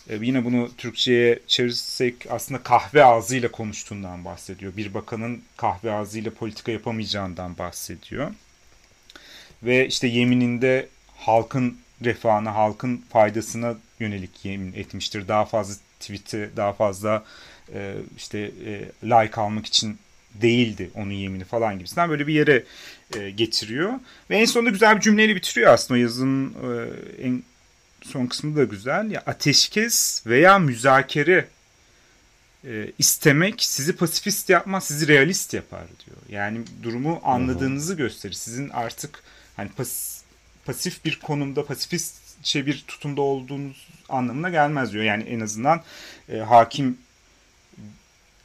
e, 0.09 0.17
yine 0.17 0.45
bunu 0.45 0.71
Türkçe'ye 0.77 1.39
çevirirsek 1.47 2.15
aslında 2.31 2.63
kahve 2.63 3.05
ağzıyla 3.05 3.51
konuştuğundan 3.51 4.25
bahsediyor. 4.25 4.77
Bir 4.77 4.95
bakanın 4.95 5.43
kahve 5.57 5.93
ağzıyla 5.93 6.35
politika 6.35 6.73
yapamayacağından 6.73 7.59
bahsediyor. 7.59 8.31
Ve 9.63 9.87
işte 9.87 10.07
yemininde 10.07 10.89
halkın 11.17 11.79
refahına, 12.05 12.55
halkın 12.55 13.05
faydasına 13.13 13.75
yönelik 14.01 14.45
yemin 14.45 14.73
etmiştir. 14.73 15.29
Daha 15.29 15.45
fazla 15.45 15.75
tweet'i, 16.01 16.51
daha 16.57 16.73
fazla 16.73 17.25
e, 17.75 17.95
işte 18.17 18.51
like 19.05 19.41
almak 19.41 19.67
için 19.67 19.99
değildi 20.35 20.91
onun 20.95 21.11
yemini 21.11 21.45
falan 21.45 21.79
gibisinden 21.79 22.11
böyle 22.11 22.27
bir 22.27 22.35
yere 22.35 22.65
e, 23.17 23.31
getiriyor. 23.31 23.93
Ve 24.31 24.37
en 24.37 24.45
sonunda 24.45 24.71
güzel 24.71 24.97
bir 24.97 25.01
cümleyle 25.01 25.37
bitiriyor 25.37 25.73
aslında 25.73 26.01
o 26.01 26.03
yazının 26.03 26.51
e, 26.51 26.91
en 27.27 27.43
son 28.03 28.27
kısmı 28.27 28.57
da 28.57 28.65
güzel. 28.65 29.11
Ya 29.11 29.23
ateşkes 29.27 30.27
veya 30.27 30.59
müzakere 30.59 31.49
e, 32.65 32.93
istemek 32.99 33.63
sizi 33.63 33.97
pasifist 33.97 34.51
yapmaz, 34.51 34.85
sizi 34.85 35.09
realist 35.09 35.55
yapar 35.55 35.85
diyor. 36.07 36.17
Yani 36.29 36.61
durumu 36.83 37.21
anladığınızı 37.25 37.95
gösterir. 37.95 38.35
Sizin 38.35 38.69
artık 38.69 39.23
hani 39.57 39.69
pas, 39.69 40.23
pasif 40.65 41.05
bir 41.05 41.21
konumda, 41.21 41.65
pasifistçe 41.67 42.67
bir 42.67 42.85
tutumda 42.89 43.21
olduğunuz 43.21 43.89
anlamına 44.09 44.51
gelmez 44.51 44.93
diyor. 44.93 45.05
Yani 45.05 45.23
en 45.23 45.41
azından 45.41 45.83
e, 46.29 46.39
hakim 46.39 46.99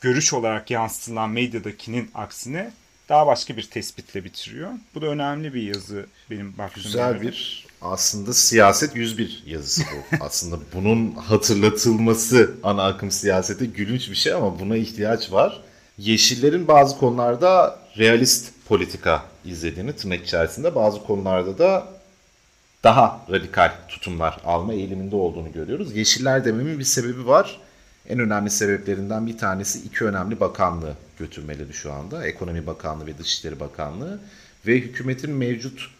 görüş 0.01 0.33
olarak 0.33 0.71
yansıtılan 0.71 1.29
medyadakinin 1.29 2.11
aksine 2.15 2.71
daha 3.09 3.27
başka 3.27 3.57
bir 3.57 3.63
tespitle 3.63 4.23
bitiriyor. 4.23 4.71
Bu 4.95 5.01
da 5.01 5.05
önemli 5.05 5.53
bir 5.53 5.61
yazı 5.61 6.05
benim 6.31 6.57
baktığım 6.57 6.83
Güzel 6.83 7.15
gibi. 7.15 7.27
bir 7.27 7.65
aslında 7.81 8.33
siyaset 8.33 8.95
101 8.95 9.43
yazısı 9.45 9.81
bu. 9.81 10.17
aslında 10.25 10.55
bunun 10.73 11.11
hatırlatılması 11.11 12.51
ana 12.63 12.85
akım 12.85 13.11
siyasete 13.11 13.65
gülünç 13.65 14.09
bir 14.09 14.15
şey 14.15 14.33
ama 14.33 14.59
buna 14.59 14.77
ihtiyaç 14.77 15.31
var. 15.31 15.61
Yeşillerin 15.97 16.67
bazı 16.67 16.97
konularda 16.97 17.79
realist 17.97 18.51
politika 18.67 19.23
izlediğini 19.45 19.93
tırnak 19.93 20.23
içerisinde 20.23 20.75
bazı 20.75 21.03
konularda 21.03 21.57
da 21.57 21.87
daha 22.83 23.25
radikal 23.31 23.71
tutumlar 23.89 24.37
alma 24.45 24.73
eğiliminde 24.73 25.15
olduğunu 25.15 25.51
görüyoruz. 25.51 25.95
Yeşiller 25.95 26.45
dememin 26.45 26.79
bir 26.79 26.83
sebebi 26.83 27.27
var. 27.27 27.59
En 28.09 28.19
önemli 28.19 28.49
sebeplerinden 28.49 29.27
bir 29.27 29.37
tanesi 29.37 29.79
iki 29.79 30.05
önemli 30.05 30.39
bakanlığı 30.39 30.95
götürmeleri 31.19 31.73
şu 31.73 31.93
anda. 31.93 32.27
Ekonomi 32.27 32.67
Bakanlığı 32.67 33.05
ve 33.05 33.17
Dışişleri 33.17 33.59
Bakanlığı 33.59 34.19
ve 34.67 34.75
hükümetin 34.75 35.31
mevcut 35.31 35.91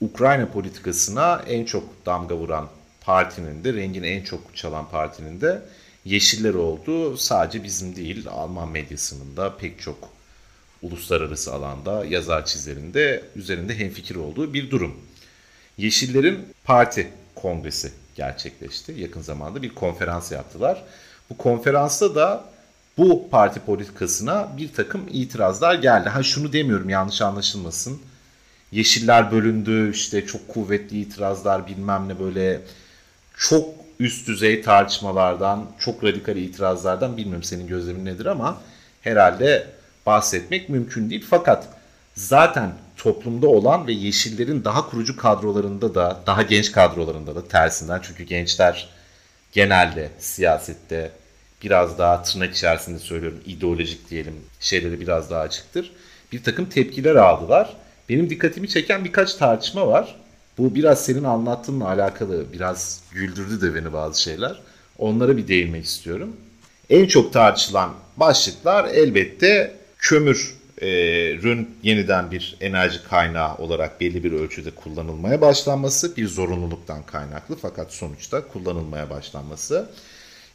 Ukrayna 0.00 0.48
politikasına 0.48 1.42
en 1.46 1.64
çok 1.64 2.06
damga 2.06 2.36
vuran 2.36 2.68
partinin 3.00 3.64
de 3.64 3.72
rengini 3.72 4.06
en 4.06 4.24
çok 4.24 4.56
çalan 4.56 4.88
partinin 4.88 5.40
de 5.40 5.62
Yeşiller 6.06 6.54
oldu. 6.54 7.16
Sadece 7.16 7.64
bizim 7.64 7.96
değil 7.96 8.26
Alman 8.28 8.68
medyasının 8.68 9.36
da 9.36 9.56
pek 9.56 9.80
çok 9.80 10.08
uluslararası 10.82 11.54
alanda 11.54 12.04
yazar 12.04 12.46
çizerinde 12.46 13.24
üzerinde 13.36 13.78
hemfikir 13.78 14.16
olduğu 14.16 14.54
bir 14.54 14.70
durum. 14.70 14.94
Yeşillerin 15.78 16.38
parti 16.64 17.08
kongresi 17.34 17.92
gerçekleşti. 18.14 18.92
Yakın 18.92 19.20
zamanda 19.20 19.62
bir 19.62 19.74
konferans 19.74 20.32
yaptılar. 20.32 20.84
Bu 21.30 21.36
konferansta 21.36 22.14
da 22.14 22.44
bu 22.98 23.28
parti 23.30 23.60
politikasına 23.60 24.48
bir 24.56 24.72
takım 24.72 25.06
itirazlar 25.10 25.74
geldi. 25.74 26.08
Ha 26.08 26.22
şunu 26.22 26.52
demiyorum 26.52 26.88
yanlış 26.88 27.22
anlaşılmasın. 27.22 28.00
Yeşiller 28.72 29.32
bölündü 29.32 29.90
işte 29.94 30.26
çok 30.26 30.48
kuvvetli 30.48 31.00
itirazlar 31.00 31.66
bilmem 31.66 32.08
ne 32.08 32.18
böyle 32.18 32.60
çok 33.36 33.68
üst 34.00 34.28
düzey 34.28 34.62
tartışmalardan 34.62 35.66
çok 35.78 36.04
radikal 36.04 36.36
itirazlardan 36.36 37.16
bilmiyorum 37.16 37.42
senin 37.42 37.66
gözlemin 37.66 38.04
nedir 38.04 38.26
ama 38.26 38.60
herhalde 39.00 39.66
bahsetmek 40.06 40.68
mümkün 40.68 41.10
değil. 41.10 41.26
Fakat 41.30 41.68
zaten 42.14 42.72
toplumda 42.96 43.48
olan 43.48 43.86
ve 43.86 43.92
yeşillerin 43.92 44.64
daha 44.64 44.90
kurucu 44.90 45.16
kadrolarında 45.16 45.94
da 45.94 46.20
daha 46.26 46.42
genç 46.42 46.72
kadrolarında 46.72 47.34
da 47.34 47.48
tersinden 47.48 48.00
çünkü 48.02 48.24
gençler 48.24 48.88
genelde 49.56 50.10
siyasette 50.18 51.10
biraz 51.62 51.98
daha 51.98 52.22
tırnak 52.22 52.54
içerisinde 52.54 52.98
söylüyorum 52.98 53.40
ideolojik 53.46 54.10
diyelim 54.10 54.34
şeyleri 54.60 55.00
biraz 55.00 55.30
daha 55.30 55.40
açıktır. 55.40 55.92
Bir 56.32 56.42
takım 56.42 56.66
tepkiler 56.66 57.14
aldılar. 57.14 57.76
Benim 58.08 58.30
dikkatimi 58.30 58.68
çeken 58.68 59.04
birkaç 59.04 59.34
tartışma 59.34 59.86
var. 59.86 60.16
Bu 60.58 60.74
biraz 60.74 61.04
senin 61.04 61.24
anlattığınla 61.24 61.88
alakalı 61.88 62.52
biraz 62.52 63.02
güldürdü 63.12 63.60
de 63.60 63.74
beni 63.74 63.92
bazı 63.92 64.22
şeyler. 64.22 64.60
Onlara 64.98 65.36
bir 65.36 65.48
değinmek 65.48 65.84
istiyorum. 65.84 66.36
En 66.90 67.06
çok 67.06 67.32
tartışılan 67.32 67.94
başlıklar 68.16 68.84
elbette 68.84 69.74
kömür 69.98 70.54
e, 70.82 70.88
rün 71.42 71.78
yeniden 71.82 72.30
bir 72.30 72.56
enerji 72.60 73.04
kaynağı 73.08 73.56
olarak 73.56 74.00
belli 74.00 74.24
bir 74.24 74.32
ölçüde 74.32 74.70
kullanılmaya 74.70 75.40
başlanması 75.40 76.16
bir 76.16 76.28
zorunluluktan 76.28 77.02
kaynaklı 77.02 77.56
fakat 77.62 77.92
sonuçta 77.92 78.48
kullanılmaya 78.48 79.10
başlanması. 79.10 79.90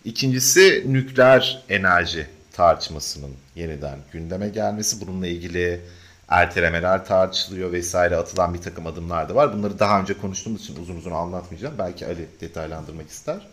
İkincisi 0.06 0.86
nükleer 0.88 1.64
enerji 1.70 2.28
tartışmasının 2.52 3.32
yeniden 3.56 4.00
gündeme 4.12 4.50
gelmesi. 4.50 5.08
Bununla 5.08 5.28
ilgili 5.28 5.82
ertelemeler 6.28 7.06
tartışılıyor 7.06 7.72
vesaire 7.72 8.16
atılan 8.16 8.54
bir 8.54 8.62
takım 8.62 8.88
adımlar 8.88 9.30
da 9.30 9.36
var. 9.36 9.54
Bunları 9.54 9.80
daha 9.80 10.02
önce 10.02 10.14
konuştuğumuz 10.14 10.62
için 10.62 10.82
uzun 10.82 10.96
uzun 10.96 11.12
anlatmayacağım. 11.12 11.76
Belki 11.80 12.06
Ali 12.06 12.28
detaylandırmak 12.42 13.10
ister. 13.10 13.48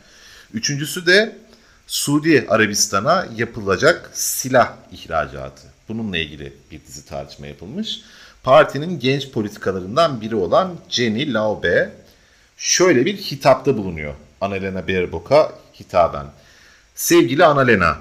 Üçüncüsü 0.55 1.07
de 1.07 1.37
Suudi 1.87 2.47
Arabistan'a 2.49 3.27
yapılacak 3.37 4.11
silah 4.15 4.73
ihracatı. 4.93 5.78
Bununla 5.88 6.18
ilgili 6.18 6.53
bir 6.70 6.81
dizi 6.87 7.07
tartışma 7.07 7.46
yapılmış. 7.46 8.01
Partinin 8.42 9.01
genç 9.01 9.31
politikalarından 9.31 10.20
biri 10.20 10.37
olan 10.37 10.77
Jenny 10.88 11.33
Laube 11.33 11.90
şöyle 12.57 13.05
bir 13.07 13.16
hitapta 13.16 13.77
bulunuyor. 13.77 14.14
Annalena 14.40 14.88
Baerbock'a 14.88 15.53
hitaben. 15.81 16.27
Sevgili 16.94 17.44
Annalena, 17.44 17.96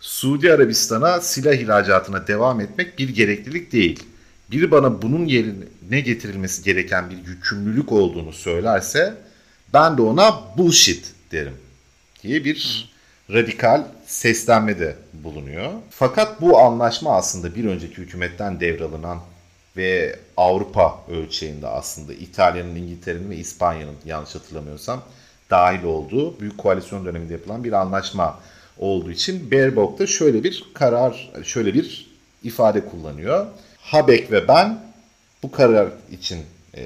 Suudi 0.00 0.52
Arabistan'a 0.52 1.20
silah 1.20 1.54
ihracatına 1.54 2.26
devam 2.26 2.60
etmek 2.60 2.98
bir 2.98 3.08
gereklilik 3.08 3.72
değil. 3.72 4.02
Biri 4.50 4.70
bana 4.70 5.02
bunun 5.02 5.24
yerine 5.26 6.00
getirilmesi 6.00 6.62
gereken 6.62 7.10
bir 7.10 7.16
yükümlülük 7.16 7.92
olduğunu 7.92 8.32
söylerse 8.32 9.14
ben 9.72 9.96
de 9.96 10.02
ona 10.02 10.40
bullshit 10.56 11.12
derim 11.32 11.56
diye 12.22 12.44
bir 12.44 12.90
radikal 13.32 13.84
seslenmede 14.06 14.96
bulunuyor. 15.12 15.72
Fakat 15.90 16.40
bu 16.40 16.58
anlaşma 16.58 17.16
aslında 17.16 17.54
bir 17.54 17.64
önceki 17.64 17.96
hükümetten 17.96 18.60
devralınan 18.60 19.18
ve 19.76 20.18
Avrupa 20.36 21.00
ölçeğinde 21.10 21.66
aslında 21.66 22.12
İtalya'nın, 22.14 22.76
İngiltere'nin 22.76 23.30
ve 23.30 23.36
İspanya'nın 23.36 23.96
yanlış 24.04 24.34
hatırlamıyorsam 24.34 25.02
dahil 25.50 25.84
olduğu 25.84 26.40
büyük 26.40 26.58
koalisyon 26.58 27.04
döneminde 27.04 27.32
yapılan 27.32 27.64
bir 27.64 27.72
anlaşma 27.72 28.40
olduğu 28.78 29.10
için 29.10 29.50
Baerbock 29.50 29.98
da 29.98 30.06
şöyle 30.06 30.44
bir 30.44 30.64
karar, 30.74 31.32
şöyle 31.44 31.74
bir 31.74 32.10
ifade 32.42 32.84
kullanıyor. 32.86 33.46
Habeck 33.78 34.32
ve 34.32 34.48
ben 34.48 34.78
bu 35.42 35.50
karar 35.50 35.88
için 36.10 36.38
e, 36.74 36.82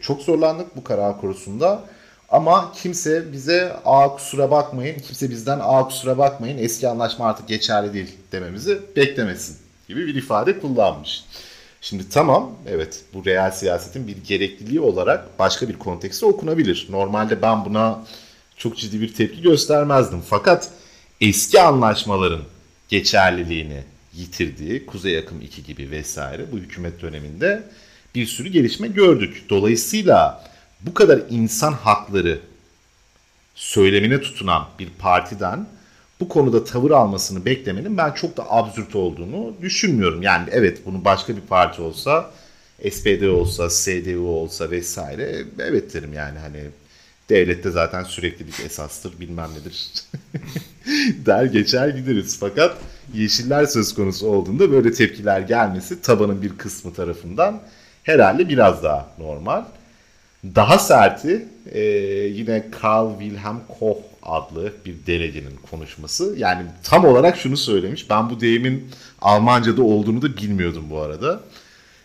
çok 0.00 0.22
zorlandık 0.22 0.76
bu 0.76 0.84
karar 0.84 1.20
konusunda. 1.20 1.84
Ama 2.28 2.72
kimse 2.82 3.32
bize 3.32 3.76
a 3.84 4.16
kusura 4.16 4.50
bakmayın, 4.50 4.98
kimse 4.98 5.30
bizden 5.30 5.60
a 5.62 5.84
kusura 5.88 6.18
bakmayın 6.18 6.58
eski 6.58 6.88
anlaşma 6.88 7.26
artık 7.26 7.48
geçerli 7.48 7.92
değil 7.92 8.16
dememizi 8.32 8.78
beklemesin 8.96 9.56
gibi 9.88 10.06
bir 10.06 10.14
ifade 10.14 10.60
kullanmış. 10.60 11.24
Şimdi 11.80 12.08
tamam 12.08 12.50
evet 12.68 13.00
bu 13.14 13.24
real 13.24 13.50
siyasetin 13.50 14.08
bir 14.08 14.16
gerekliliği 14.16 14.80
olarak 14.80 15.38
başka 15.38 15.68
bir 15.68 15.78
kontekste 15.78 16.26
okunabilir. 16.26 16.86
Normalde 16.90 17.42
ben 17.42 17.64
buna 17.64 18.04
çok 18.56 18.76
ciddi 18.76 19.00
bir 19.00 19.14
tepki 19.14 19.42
göstermezdim. 19.42 20.20
Fakat 20.28 20.70
eski 21.20 21.60
anlaşmaların 21.60 22.42
geçerliliğini 22.88 23.82
yitirdiği 24.14 24.86
Kuzey 24.86 25.18
Akım 25.18 25.40
2 25.40 25.64
gibi 25.64 25.90
vesaire 25.90 26.52
bu 26.52 26.56
hükümet 26.56 27.02
döneminde 27.02 27.62
bir 28.14 28.26
sürü 28.26 28.48
gelişme 28.48 28.88
gördük. 28.88 29.44
Dolayısıyla 29.50 30.44
bu 30.86 30.94
kadar 30.94 31.20
insan 31.30 31.72
hakları 31.72 32.40
söylemine 33.54 34.20
tutunan 34.20 34.68
bir 34.78 34.88
partiden 34.98 35.66
bu 36.20 36.28
konuda 36.28 36.64
tavır 36.64 36.90
almasını 36.90 37.44
beklemenin 37.44 37.96
ben 37.96 38.10
çok 38.10 38.36
da 38.36 38.52
absürt 38.52 38.96
olduğunu 38.96 39.54
düşünmüyorum. 39.62 40.22
Yani 40.22 40.48
evet 40.52 40.78
bunu 40.86 41.04
başka 41.04 41.36
bir 41.36 41.40
parti 41.40 41.82
olsa, 41.82 42.30
SPD 42.90 43.22
olsa, 43.28 43.68
CDU 43.68 44.26
olsa 44.26 44.70
vesaire 44.70 45.44
evet 45.58 45.94
derim 45.94 46.12
yani 46.12 46.38
hani 46.38 46.60
devlette 47.28 47.70
zaten 47.70 48.04
süreklilik 48.04 48.60
esastır 48.60 49.20
bilmem 49.20 49.50
nedir 49.60 49.92
der 51.26 51.44
geçer 51.44 51.88
gideriz. 51.88 52.36
Fakat 52.40 52.76
yeşiller 53.14 53.66
söz 53.66 53.94
konusu 53.94 54.26
olduğunda 54.26 54.72
böyle 54.72 54.92
tepkiler 54.92 55.40
gelmesi 55.40 56.02
tabanın 56.02 56.42
bir 56.42 56.58
kısmı 56.58 56.94
tarafından 56.94 57.62
herhalde 58.02 58.48
biraz 58.48 58.82
daha 58.82 59.10
normal. 59.18 59.64
Daha 60.54 60.78
serti 60.78 61.48
e, 61.72 61.80
yine 62.34 62.70
Karl 62.70 63.18
Wilhelm 63.18 63.60
Koch 63.78 63.98
adlı 64.22 64.72
bir 64.84 64.94
delegenin 65.06 65.56
konuşması. 65.70 66.34
Yani 66.38 66.62
tam 66.82 67.04
olarak 67.04 67.36
şunu 67.36 67.56
söylemiş. 67.56 68.10
Ben 68.10 68.30
bu 68.30 68.40
deyimin 68.40 68.90
Almanca'da 69.20 69.82
olduğunu 69.82 70.22
da 70.22 70.36
bilmiyordum 70.36 70.84
bu 70.90 71.00
arada. 71.00 71.40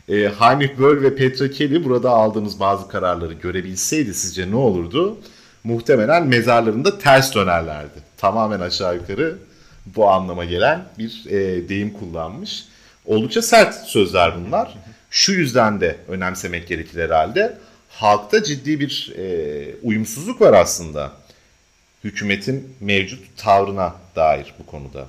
E, 0.10 0.14
Heinrich 0.14 0.80
Böll 0.80 1.02
ve 1.02 1.16
Petra 1.16 1.52
Kelly 1.52 1.84
burada 1.84 2.10
aldığımız 2.10 2.60
bazı 2.60 2.88
kararları 2.88 3.34
görebilseydi 3.34 4.14
sizce 4.14 4.52
ne 4.52 4.56
olurdu? 4.56 5.18
Muhtemelen 5.64 6.28
mezarlarında 6.28 7.00
ters 7.00 7.36
dönerlerdi. 7.36 8.00
Tamamen 8.18 8.60
aşağı 8.60 8.96
yukarı 8.96 9.38
bu 9.86 10.10
anlama 10.10 10.46
gelen 10.46 10.86
bir 10.98 11.26
e, 11.28 11.70
deyim 11.70 11.94
kullanmış. 11.94 12.66
Oldukça 13.06 13.42
sert 13.42 13.76
sözler 13.76 14.34
bunlar. 14.46 14.78
Şu 15.10 15.32
yüzden 15.32 15.82
de 15.82 15.96
önemsemek 16.08 16.68
gerekir 16.68 17.02
herhalde. 17.02 17.58
Halkta 18.00 18.44
ciddi 18.44 18.80
bir 18.80 19.14
e, 19.18 19.76
uyumsuzluk 19.84 20.42
var 20.42 20.54
aslında. 20.54 21.12
Hükümetin 22.04 22.76
mevcut 22.80 23.38
tavrına 23.38 23.96
dair 24.16 24.54
bu 24.60 24.66
konuda. 24.66 25.08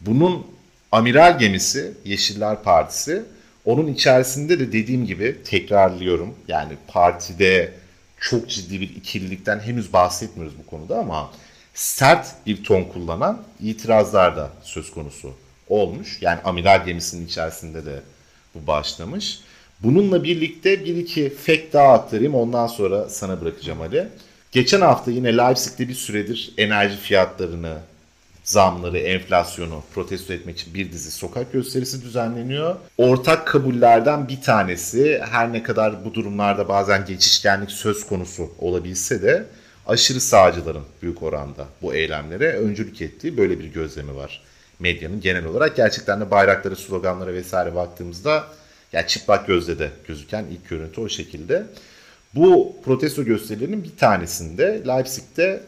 Bunun 0.00 0.46
amiral 0.92 1.38
gemisi 1.38 1.92
Yeşiller 2.04 2.62
Partisi 2.62 3.22
onun 3.64 3.86
içerisinde 3.86 4.58
de 4.58 4.72
dediğim 4.72 5.06
gibi 5.06 5.42
tekrarlıyorum. 5.44 6.34
Yani 6.48 6.72
partide 6.88 7.72
çok 8.20 8.48
ciddi 8.48 8.80
bir 8.80 8.96
ikililikten 8.96 9.60
henüz 9.60 9.92
bahsetmiyoruz 9.92 10.58
bu 10.58 10.66
konuda 10.66 10.98
ama 10.98 11.30
sert 11.74 12.26
bir 12.46 12.64
ton 12.64 12.84
kullanan 12.84 13.42
itirazlar 13.60 14.36
da 14.36 14.50
söz 14.62 14.90
konusu 14.90 15.34
olmuş. 15.68 16.18
Yani 16.20 16.40
amiral 16.44 16.84
gemisinin 16.86 17.26
içerisinde 17.26 17.86
de 17.86 18.00
bu 18.54 18.66
başlamış. 18.66 19.40
Bununla 19.82 20.24
birlikte 20.24 20.84
bir 20.84 20.96
iki 20.96 21.30
fact 21.30 21.72
daha 21.72 21.92
aktarayım 21.92 22.34
ondan 22.34 22.66
sonra 22.66 23.08
sana 23.08 23.40
bırakacağım 23.40 23.80
Ali. 23.80 24.08
Geçen 24.52 24.80
hafta 24.80 25.10
yine 25.10 25.36
Leipzig'te 25.36 25.88
bir 25.88 25.94
süredir 25.94 26.52
enerji 26.58 26.96
fiyatlarını, 26.96 27.76
zamları, 28.44 28.98
enflasyonu 28.98 29.82
protesto 29.94 30.32
etmek 30.32 30.58
için 30.58 30.74
bir 30.74 30.92
dizi 30.92 31.10
sokak 31.10 31.52
gösterisi 31.52 32.02
düzenleniyor. 32.02 32.76
Ortak 32.98 33.46
kabullerden 33.46 34.28
bir 34.28 34.40
tanesi 34.40 35.22
her 35.30 35.52
ne 35.52 35.62
kadar 35.62 36.04
bu 36.04 36.14
durumlarda 36.14 36.68
bazen 36.68 37.04
geçişkenlik 37.04 37.70
söz 37.70 38.06
konusu 38.06 38.50
olabilse 38.58 39.22
de 39.22 39.46
aşırı 39.86 40.20
sağcıların 40.20 40.84
büyük 41.02 41.22
oranda 41.22 41.66
bu 41.82 41.94
eylemlere 41.94 42.52
öncülük 42.52 43.02
ettiği 43.02 43.36
böyle 43.36 43.58
bir 43.58 43.64
gözlemi 43.64 44.16
var. 44.16 44.42
Medyanın 44.78 45.20
genel 45.20 45.44
olarak 45.44 45.76
gerçekten 45.76 46.20
de 46.20 46.30
bayrakları, 46.30 46.76
sloganlara 46.76 47.32
vesaire 47.32 47.74
baktığımızda 47.74 48.44
yani 48.92 49.06
çıplak 49.06 49.46
gözle 49.46 49.78
de 49.78 49.90
gözüken 50.08 50.44
ilk 50.52 50.68
görüntü 50.68 51.00
o 51.00 51.08
şekilde. 51.08 51.66
Bu 52.34 52.76
protesto 52.84 53.24
gösterilerinin 53.24 53.84
bir 53.84 53.96
tanesinde 53.96 54.82
Leipzig'te 54.86 55.62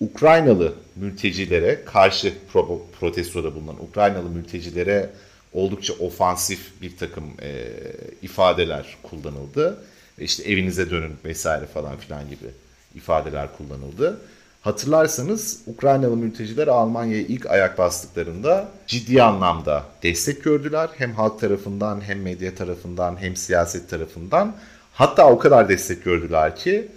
Ukraynalı 0.00 0.74
mültecilere 0.96 1.84
karşı 1.84 2.32
pro 2.52 2.86
protestoda 3.00 3.54
bulunan 3.54 3.84
Ukraynalı 3.84 4.28
mültecilere 4.28 5.10
oldukça 5.52 5.92
ofansif 5.92 6.82
bir 6.82 6.96
takım 6.96 7.24
e, 7.42 7.68
ifadeler 8.22 8.96
kullanıldı. 9.02 9.78
İşte 10.18 10.42
evinize 10.42 10.90
dönün 10.90 11.16
vesaire 11.24 11.66
falan 11.66 11.96
filan 11.96 12.30
gibi 12.30 12.46
ifadeler 12.94 13.48
kullanıldı. 13.56 14.20
Hatırlarsanız 14.62 15.60
Ukraynalı 15.66 16.16
mülteciler 16.16 16.68
Almanya'ya 16.68 17.22
ilk 17.22 17.46
ayak 17.46 17.78
bastıklarında 17.78 18.68
ciddi 18.86 19.22
anlamda 19.22 19.84
destek 20.02 20.44
gördüler. 20.44 20.90
Hem 20.98 21.12
halk 21.12 21.40
tarafından 21.40 22.00
hem 22.00 22.22
medya 22.22 22.54
tarafından 22.54 23.16
hem 23.20 23.36
siyaset 23.36 23.90
tarafından. 23.90 24.56
Hatta 24.92 25.30
o 25.30 25.38
kadar 25.38 25.68
destek 25.68 26.04
gördüler 26.04 26.56
ki 26.56 26.88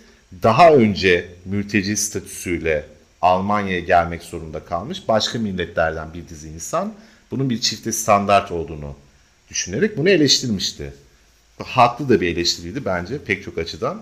daha 0.43 0.73
önce 0.73 1.29
mülteci 1.45 1.97
statüsüyle 1.97 2.85
Almanya'ya 3.21 3.79
gelmek 3.79 4.23
zorunda 4.23 4.59
kalmış 4.59 5.07
başka 5.07 5.39
milletlerden 5.39 6.13
bir 6.13 6.27
dizi 6.27 6.49
insan 6.49 6.93
bunun 7.31 7.49
bir 7.49 7.61
çifte 7.61 7.91
standart 7.91 8.51
olduğunu 8.51 8.95
düşünerek 9.49 9.97
bunu 9.97 10.09
eleştirmişti. 10.09 10.93
Haklı 11.63 12.09
da 12.09 12.21
bir 12.21 12.27
eleştiriydi 12.27 12.85
bence 12.85 13.17
pek 13.23 13.43
çok 13.43 13.57
açıdan. 13.57 14.01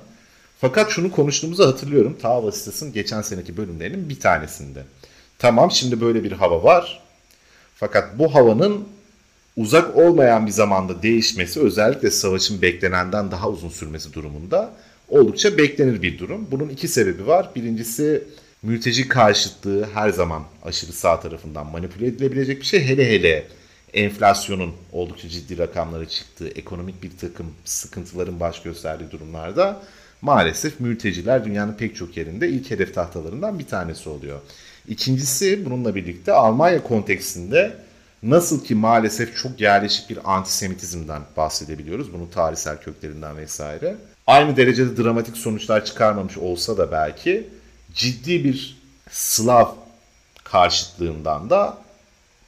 Fakat 0.63 0.91
şunu 0.91 1.11
konuştuğumuzu 1.11 1.67
hatırlıyorum. 1.67 2.17
Ta 2.21 2.43
Vasıtas'ın 2.43 2.93
geçen 2.93 3.21
seneki 3.21 3.57
bölümlerinin 3.57 4.09
bir 4.09 4.19
tanesinde. 4.19 4.83
Tamam 5.39 5.71
şimdi 5.71 6.01
böyle 6.01 6.23
bir 6.23 6.31
hava 6.31 6.63
var. 6.63 7.01
Fakat 7.75 8.19
bu 8.19 8.35
havanın 8.35 8.87
uzak 9.57 9.95
olmayan 9.97 10.45
bir 10.45 10.51
zamanda 10.51 11.03
değişmesi 11.03 11.59
özellikle 11.59 12.11
savaşın 12.11 12.61
beklenenden 12.61 13.31
daha 13.31 13.49
uzun 13.49 13.69
sürmesi 13.69 14.13
durumunda 14.13 14.73
oldukça 15.09 15.57
beklenir 15.57 16.01
bir 16.01 16.19
durum. 16.19 16.47
Bunun 16.51 16.69
iki 16.69 16.87
sebebi 16.87 17.27
var. 17.27 17.49
Birincisi 17.55 18.23
mülteci 18.61 19.07
karşıtlığı 19.07 19.87
her 19.93 20.09
zaman 20.09 20.43
aşırı 20.65 20.93
sağ 20.93 21.19
tarafından 21.19 21.65
manipüle 21.65 22.07
edilebilecek 22.07 22.61
bir 22.61 22.65
şey. 22.65 22.83
Hele 22.87 23.09
hele 23.09 23.47
enflasyonun 23.93 24.73
oldukça 24.91 25.29
ciddi 25.29 25.57
rakamlara 25.57 26.07
çıktığı, 26.07 26.47
ekonomik 26.47 27.03
bir 27.03 27.11
takım 27.21 27.53
sıkıntıların 27.65 28.39
baş 28.39 28.61
gösterdiği 28.61 29.11
durumlarda 29.11 29.81
maalesef 30.23 30.79
mülteciler 30.79 31.45
dünyanın 31.45 31.73
pek 31.73 31.95
çok 31.95 32.17
yerinde 32.17 32.49
ilk 32.49 32.71
hedef 32.71 32.93
tahtalarından 32.93 33.59
bir 33.59 33.65
tanesi 33.65 34.09
oluyor. 34.09 34.39
İkincisi 34.87 35.65
bununla 35.65 35.95
birlikte 35.95 36.33
Almanya 36.33 36.83
kontekstinde 36.83 37.75
nasıl 38.23 38.63
ki 38.63 38.75
maalesef 38.75 39.37
çok 39.37 39.61
yerleşik 39.61 40.09
bir 40.09 40.19
antisemitizmden 40.33 41.21
bahsedebiliyoruz. 41.37 42.13
Bunun 42.13 42.27
tarihsel 42.27 42.77
köklerinden 42.77 43.37
vesaire. 43.37 43.95
Aynı 44.27 44.57
derecede 44.57 45.03
dramatik 45.03 45.37
sonuçlar 45.37 45.85
çıkarmamış 45.85 46.37
olsa 46.37 46.77
da 46.77 46.91
belki 46.91 47.47
ciddi 47.93 48.43
bir 48.43 48.83
Slav 49.11 49.67
karşıtlığından 50.43 51.49
da 51.49 51.77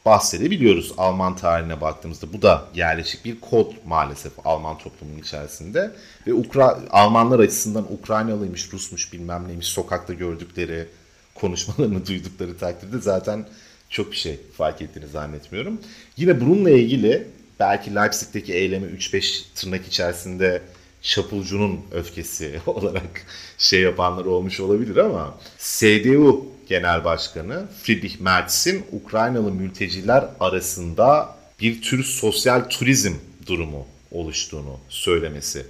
bahsedebiliyoruz 0.05 0.93
Alman 0.97 1.35
tarihine 1.35 1.81
baktığımızda. 1.81 2.33
Bu 2.33 2.41
da 2.41 2.65
yerleşik 2.75 3.25
bir 3.25 3.41
kod 3.41 3.71
maalesef 3.85 4.33
Alman 4.45 4.77
toplumunun 4.77 5.19
içerisinde. 5.19 5.91
Ve 6.27 6.33
Ukra 6.33 6.79
Almanlar 6.89 7.39
açısından 7.39 7.93
Ukraynalıymış, 7.93 8.73
Rusmuş 8.73 9.13
bilmem 9.13 9.47
neymiş 9.47 9.67
sokakta 9.67 10.13
gördükleri, 10.13 10.87
konuşmalarını 11.35 12.05
duydukları 12.07 12.57
takdirde 12.57 12.99
zaten 12.99 13.45
çok 13.89 14.11
bir 14.11 14.17
şey 14.17 14.39
fark 14.57 14.81
ettiğini 14.81 15.07
zannetmiyorum. 15.07 15.81
Yine 16.17 16.41
bununla 16.41 16.69
ilgili 16.69 17.27
belki 17.59 17.95
Leipzig'teki 17.95 18.53
eylemi 18.53 18.85
3-5 18.85 19.43
tırnak 19.55 19.87
içerisinde 19.87 20.61
çapulcunun 21.01 21.79
öfkesi 21.91 22.59
olarak 22.65 23.25
şey 23.57 23.81
yapanlar 23.81 24.25
olmuş 24.25 24.59
olabilir 24.59 24.97
ama 24.97 25.37
CDU 25.57 26.54
Genel 26.67 27.03
Başkanı 27.03 27.67
Friedrich 27.83 28.21
Merz'in 28.21 28.85
Ukraynalı 28.91 29.51
mülteciler 29.51 30.25
arasında 30.39 31.35
bir 31.59 31.81
tür 31.81 32.03
sosyal 32.03 32.61
turizm 32.69 33.13
durumu 33.47 33.87
oluştuğunu 34.11 34.77
söylemesi 34.89 35.65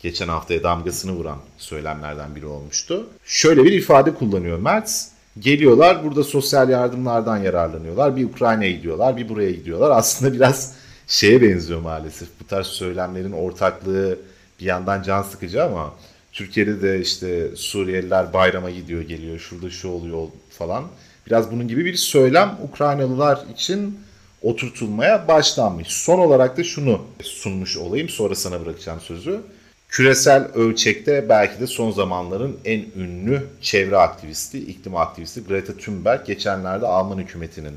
geçen 0.00 0.28
haftaya 0.28 0.62
damgasını 0.62 1.12
vuran 1.12 1.38
söylemlerden 1.58 2.36
biri 2.36 2.46
olmuştu. 2.46 3.06
Şöyle 3.24 3.64
bir 3.64 3.72
ifade 3.72 4.14
kullanıyor 4.14 4.58
Merz. 4.58 5.10
Geliyorlar 5.38 6.04
burada 6.04 6.24
sosyal 6.24 6.68
yardımlardan 6.68 7.36
yararlanıyorlar. 7.36 8.16
Bir 8.16 8.24
Ukrayna'ya 8.24 8.70
gidiyorlar, 8.70 9.16
bir 9.16 9.28
buraya 9.28 9.50
gidiyorlar. 9.50 9.90
Aslında 9.90 10.32
biraz 10.32 10.74
şeye 11.06 11.42
benziyor 11.42 11.80
maalesef. 11.80 12.28
Bu 12.40 12.46
tarz 12.46 12.66
söylemlerin 12.66 13.32
ortaklığı 13.32 14.18
bir 14.60 14.64
yandan 14.64 15.02
can 15.02 15.22
sıkıcı 15.22 15.64
ama 15.64 15.94
Türkiye'de 16.34 16.82
de 16.82 17.00
işte 17.00 17.56
Suriyeliler 17.56 18.32
bayrama 18.32 18.70
gidiyor 18.70 19.02
geliyor 19.02 19.38
şurada 19.38 19.70
şu 19.70 19.88
oluyor 19.88 20.28
falan. 20.50 20.84
Biraz 21.26 21.52
bunun 21.52 21.68
gibi 21.68 21.84
bir 21.84 21.94
söylem 21.94 22.58
Ukraynalılar 22.62 23.44
için 23.52 23.98
oturtulmaya 24.42 25.28
başlanmış. 25.28 25.88
Son 25.88 26.18
olarak 26.18 26.56
da 26.56 26.64
şunu 26.64 27.00
sunmuş 27.22 27.76
olayım 27.76 28.08
sonra 28.08 28.34
sana 28.34 28.64
bırakacağım 28.64 29.00
sözü. 29.00 29.40
Küresel 29.88 30.48
ölçekte 30.54 31.28
belki 31.28 31.60
de 31.60 31.66
son 31.66 31.90
zamanların 31.90 32.58
en 32.64 32.84
ünlü 32.96 33.42
çevre 33.60 33.96
aktivisti, 33.96 34.58
iklim 34.58 34.96
aktivisti 34.96 35.44
Greta 35.44 35.76
Thunberg 35.76 36.26
geçenlerde 36.26 36.86
Alman 36.86 37.18
hükümetinin 37.18 37.74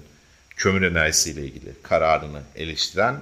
kömür 0.56 0.82
enerjisiyle 0.82 1.42
ilgili 1.42 1.72
kararını 1.84 2.42
eleştiren 2.56 3.16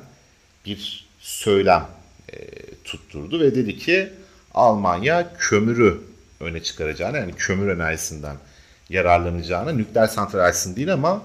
bir 0.65 1.07
söylem 1.19 1.87
e, 2.33 2.37
tutturdu 2.83 3.39
ve 3.39 3.55
dedi 3.55 3.77
ki 3.77 4.09
Almanya 4.55 5.33
kömürü 5.37 6.01
öne 6.39 6.63
çıkaracağını 6.63 7.17
yani 7.17 7.33
kömür 7.37 7.67
enerjisinden 7.69 8.35
yararlanacağına 8.89 9.71
nükleer 9.71 10.07
santral 10.07 10.39
açsın 10.45 10.75
değil 10.75 10.93
ama 10.93 11.21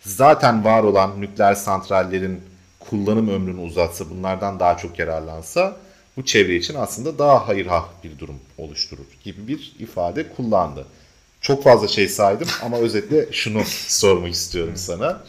zaten 0.00 0.64
var 0.64 0.82
olan 0.82 1.20
nükleer 1.20 1.54
santrallerin 1.54 2.40
kullanım 2.80 3.28
ömrünü 3.28 3.60
uzatsa 3.60 4.10
bunlardan 4.10 4.60
daha 4.60 4.76
çok 4.76 4.98
yararlansa 4.98 5.76
bu 6.16 6.24
çevre 6.24 6.56
için 6.56 6.74
aslında 6.74 7.18
daha 7.18 7.48
hayırhah 7.48 7.84
bir 8.04 8.18
durum 8.18 8.40
oluşturur 8.58 9.06
gibi 9.24 9.48
bir 9.48 9.72
ifade 9.78 10.28
kullandı. 10.28 10.86
Çok 11.40 11.64
fazla 11.64 11.88
şey 11.88 12.08
saydım 12.08 12.48
ama 12.62 12.76
özetle 12.76 13.32
şunu 13.32 13.62
sormak 13.88 14.32
istiyorum 14.32 14.76
sana. 14.76 15.22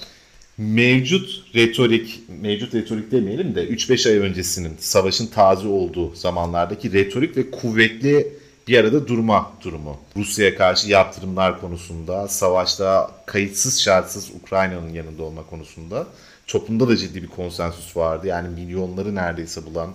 Mevcut 0.61 1.43
retorik, 1.55 2.19
mevcut 2.41 2.73
retorik 2.73 3.11
demeyelim 3.11 3.55
de 3.55 3.67
3-5 3.67 4.09
ay 4.09 4.17
öncesinin 4.17 4.77
savaşın 4.79 5.27
taze 5.27 5.67
olduğu 5.67 6.15
zamanlardaki 6.15 6.93
retorik 6.93 7.37
ve 7.37 7.51
kuvvetli 7.51 8.27
bir 8.67 8.77
arada 8.77 9.07
durma 9.07 9.51
durumu. 9.63 9.99
Rusya'ya 10.17 10.55
karşı 10.55 10.89
yaptırımlar 10.89 11.61
konusunda, 11.61 12.27
savaşta 12.27 13.11
kayıtsız 13.25 13.81
şartsız 13.81 14.31
Ukrayna'nın 14.41 14.89
yanında 14.89 15.23
olma 15.23 15.43
konusunda 15.43 16.07
toplumda 16.47 16.87
da 16.87 16.97
ciddi 16.97 17.23
bir 17.23 17.27
konsensüs 17.27 17.97
vardı. 17.97 18.27
Yani 18.27 18.47
milyonları 18.49 19.15
neredeyse 19.15 19.65
bulan 19.65 19.89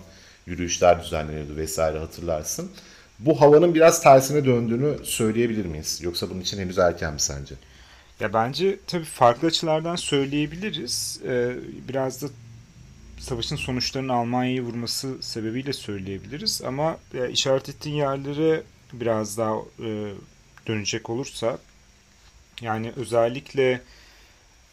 yürüyüşler 0.47 1.05
düzenleniyordu 1.05 1.57
vesaire 1.57 1.99
hatırlarsın. 1.99 2.71
Bu 3.19 3.41
havanın 3.41 3.75
biraz 3.75 4.03
tersine 4.03 4.45
döndüğünü 4.45 4.97
söyleyebilir 5.03 5.67
miyiz? 5.67 6.01
Yoksa 6.03 6.31
bunun 6.31 6.41
için 6.41 6.59
henüz 6.59 6.79
erken 6.79 7.13
mi 7.13 7.21
sence? 7.21 7.55
Ya 8.21 8.33
bence 8.33 8.79
tabii 8.87 9.05
farklı 9.05 9.49
açılardan 9.49 9.97
söyleyebiliriz. 9.97 11.21
Ee, 11.27 11.57
biraz 11.89 12.23
da 12.23 12.27
savaşın 13.19 13.57
sonuçlarının 13.57 14.09
Almanya'yı 14.09 14.63
vurması 14.63 15.23
sebebiyle 15.23 15.73
söyleyebiliriz. 15.73 16.63
Ama 16.63 16.99
e, 17.15 17.31
işaret 17.31 17.69
ettiğin 17.69 17.97
yerlere 17.97 18.63
biraz 18.93 19.39
daha 19.39 19.57
e, 19.81 20.13
dönecek 20.67 21.11
olursa 21.11 21.59
yani 22.61 22.93
özellikle 22.97 23.81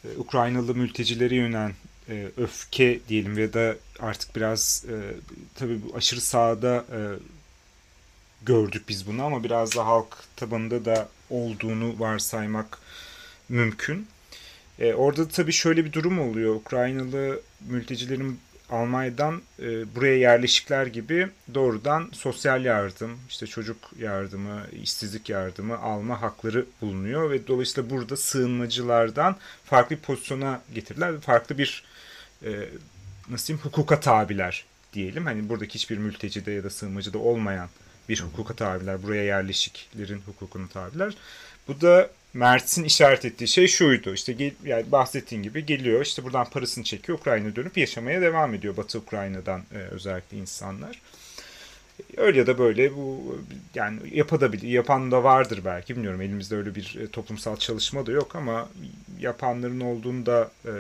e, 0.06 0.18
Ukraynalı 0.18 0.76
mültecilere 0.76 1.36
yönelen 1.36 1.74
e, 2.10 2.28
öfke 2.38 3.00
diyelim 3.10 3.38
ya 3.38 3.54
da 3.54 3.76
artık 4.00 4.36
biraz 4.36 4.86
e, 4.90 4.96
tabii 5.56 5.80
aşırı 5.96 6.22
sağda 6.22 6.86
e, 6.92 7.00
gördük 8.46 8.84
biz 8.90 9.08
bunu 9.08 9.24
ama 9.24 9.44
biraz 9.44 9.76
da 9.76 9.86
halk 9.86 10.18
tabanında 10.36 10.86
da 10.86 11.10
olduğunu 11.30 12.00
varsaymak 12.00 12.80
mümkün. 13.54 14.08
E, 14.80 14.94
orada 14.94 15.26
da 15.26 15.28
tabii 15.28 15.52
şöyle 15.52 15.86
bir 15.86 15.94
durum 15.94 16.20
oluyor. 16.20 16.56
Ukraynalı 16.56 17.42
mültecilerin 17.70 18.40
Almanya'dan 18.70 19.42
e, 19.60 19.96
buraya 19.96 20.18
yerleşikler 20.18 20.86
gibi 20.86 21.30
doğrudan 21.54 22.10
sosyal 22.12 22.66
yardım, 22.66 23.20
işte 23.30 23.48
çocuk 23.48 23.78
yardımı, 24.00 24.68
işsizlik 24.84 25.30
yardımı 25.30 25.78
alma 25.78 26.22
hakları 26.22 26.66
bulunuyor 26.82 27.32
ve 27.32 27.48
dolayısıyla 27.48 27.90
burada 27.90 28.18
sığınmacılardan 28.18 29.36
farklı 29.66 29.96
bir 29.96 30.02
pozisyona 30.02 30.62
getirdiler. 30.74 31.20
Farklı 31.20 31.58
bir 31.58 31.84
e, 32.46 32.52
nasıl 33.30 33.48
diyeyim 33.48 33.66
hukuka 33.66 34.00
tabiler 34.00 34.66
diyelim. 34.94 35.26
Hani 35.26 35.50
buradaki 35.50 35.76
hiçbir 35.76 35.98
mültecide 35.98 36.52
ya 36.52 36.64
da 36.64 36.70
sığınmacıda 36.70 37.18
olmayan 37.18 37.70
bir 38.10 38.22
hukuka 38.22 38.54
tabiler, 38.54 39.04
buraya 39.04 39.24
yerleşiklerin 39.24 40.22
hukukunu 40.26 40.70
tabiler. 40.70 41.14
Bu 41.68 41.82
da 41.82 42.10
Mert'in 42.34 42.84
işaret 42.84 43.26
ettiği 43.26 43.48
şey 43.48 43.68
şuydu. 43.68 44.14
İşte 44.14 44.34
gel, 44.34 44.52
yani 44.66 44.92
bahsettiğin 44.92 45.44
gibi 45.44 45.66
geliyor 45.66 46.02
işte 46.02 46.24
buradan 46.24 46.50
parasını 46.50 46.84
çekiyor 46.84 47.20
Ukrayna 47.20 47.56
dönüp 47.56 47.78
yaşamaya 47.78 48.22
devam 48.22 48.54
ediyor 48.54 48.78
Batı 48.78 49.00
Ukrayna'dan 49.00 49.62
e, 49.74 49.78
özellikle 49.78 50.38
insanlar. 50.38 51.02
Öyle 52.18 52.40
ya 52.40 52.48
da 52.48 52.58
böyle 52.58 52.96
bu 52.96 53.40
yani 53.76 54.00
yapabilir, 54.12 54.68
yapan 54.68 55.12
da 55.12 55.24
vardır 55.24 55.62
belki 55.66 55.96
bilmiyorum 55.96 56.22
elimizde 56.22 56.56
öyle 56.56 56.76
bir 56.76 56.98
e, 57.02 57.08
toplumsal 57.08 57.58
çalışma 57.58 58.06
da 58.06 58.12
yok 58.12 58.36
ama 58.36 58.70
yapanların 59.20 59.80
olduğunu 59.80 60.26
da 60.26 60.52
e, 60.66 60.72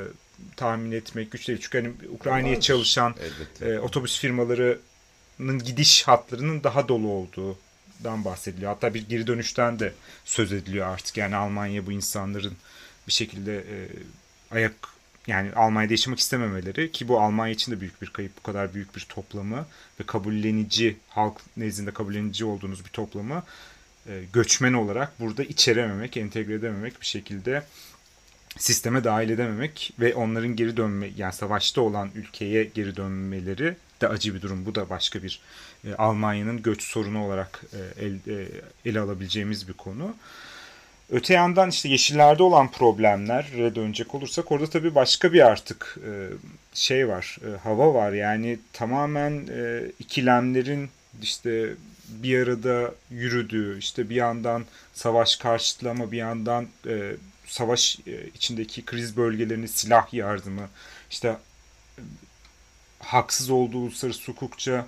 tahmin 0.56 0.92
etmek 0.92 1.32
güç 1.32 1.48
değil. 1.48 1.60
Çünkü 1.62 1.78
hani 1.78 1.94
Ukrayna'ya 2.10 2.60
çalışan 2.60 3.16
e, 3.62 3.78
otobüs 3.78 4.20
firmalarının 4.20 5.60
gidiş 5.66 6.04
hatlarının 6.04 6.64
daha 6.64 6.88
dolu 6.88 7.08
olduğu 7.08 7.58
dan 8.04 8.26
bahsediliyor. 8.26 8.74
Hatta 8.74 8.94
bir 8.94 9.10
geri 9.10 9.28
dönüşten 9.28 9.80
de 9.80 9.94
söz 10.26 10.54
ediliyor 10.54 10.88
artık. 10.88 11.18
Yani 11.18 11.36
Almanya 11.36 11.86
bu 11.86 11.92
insanların 11.92 12.54
bir 13.08 13.12
şekilde 13.12 13.58
e, 13.58 13.76
ayak 14.52 14.74
yani 15.28 15.52
Almanya'da 15.56 15.94
yaşamak 15.94 16.20
istememeleri 16.20 16.92
ki 16.92 17.08
bu 17.08 17.22
Almanya 17.22 17.54
için 17.54 17.72
de 17.72 17.82
büyük 17.82 18.02
bir 18.02 18.08
kayıp. 18.08 18.38
Bu 18.38 18.44
kadar 18.44 18.74
büyük 18.74 18.96
bir 18.96 19.06
toplamı 19.10 19.66
ve 20.00 20.04
kabullenici, 20.06 20.98
halk 21.08 21.42
nezdinde 21.58 21.92
kabullenici 21.92 22.46
olduğunuz 22.46 22.86
bir 22.86 22.90
toplamı 22.90 23.44
e, 24.08 24.24
göçmen 24.34 24.74
olarak 24.74 25.20
burada 25.20 25.44
içerememek, 25.44 26.18
entegre 26.18 26.54
edememek 26.54 27.02
bir 27.02 27.06
şekilde 27.06 27.64
sisteme 28.58 29.04
dahil 29.04 29.30
edememek 29.30 29.94
ve 30.00 30.16
onların 30.16 30.56
geri 30.56 30.78
dönme 30.78 31.10
yani 31.18 31.34
savaşta 31.34 31.82
olan 31.82 32.12
ülkeye 32.16 32.64
geri 32.64 32.96
dönmeleri 32.96 33.76
de 34.02 34.08
acı 34.08 34.36
bir 34.36 34.42
durum. 34.42 34.66
Bu 34.66 34.76
da 34.76 34.90
başka 34.90 35.24
bir 35.24 35.42
e, 35.88 35.96
Almanya'nın 35.96 36.62
göç 36.62 36.84
sorunu 36.84 37.26
olarak 37.26 37.64
e, 38.00 38.06
e, 38.06 38.48
ele 38.86 39.00
alabileceğimiz 39.00 39.68
bir 39.68 39.74
konu. 39.74 40.16
Öte 41.10 41.34
yandan 41.34 41.70
işte 41.70 41.90
yeşillerde 41.90 42.44
olan 42.44 42.72
problemlere 42.72 43.76
dönecek 43.76 44.16
olursak 44.16 44.52
orada 44.52 44.70
tabii 44.70 44.96
başka 44.96 45.34
bir 45.34 45.48
artık 45.48 45.98
şey 46.74 47.08
var, 47.08 47.38
hava 47.64 47.94
var. 47.94 48.12
Yani 48.12 48.60
tamamen 48.74 49.48
ikilemlerin 50.00 50.90
işte 51.22 51.74
bir 52.10 52.44
arada 52.44 52.92
yürüdüğü, 53.12 53.80
işte 53.80 54.10
bir 54.10 54.16
yandan 54.16 54.66
savaş 54.94 55.36
karşıtı 55.36 55.90
ama 55.90 56.12
bir 56.12 56.18
yandan 56.18 56.68
savaş 57.46 58.00
içindeki 58.36 58.86
kriz 58.86 59.18
bölgelerinin 59.18 59.68
silah 59.68 60.14
yardımı, 60.14 60.70
işte 61.12 61.38
haksız 63.00 63.50
olduğu 63.50 63.78
uluslararası 63.78 64.32
hukukça 64.32 64.88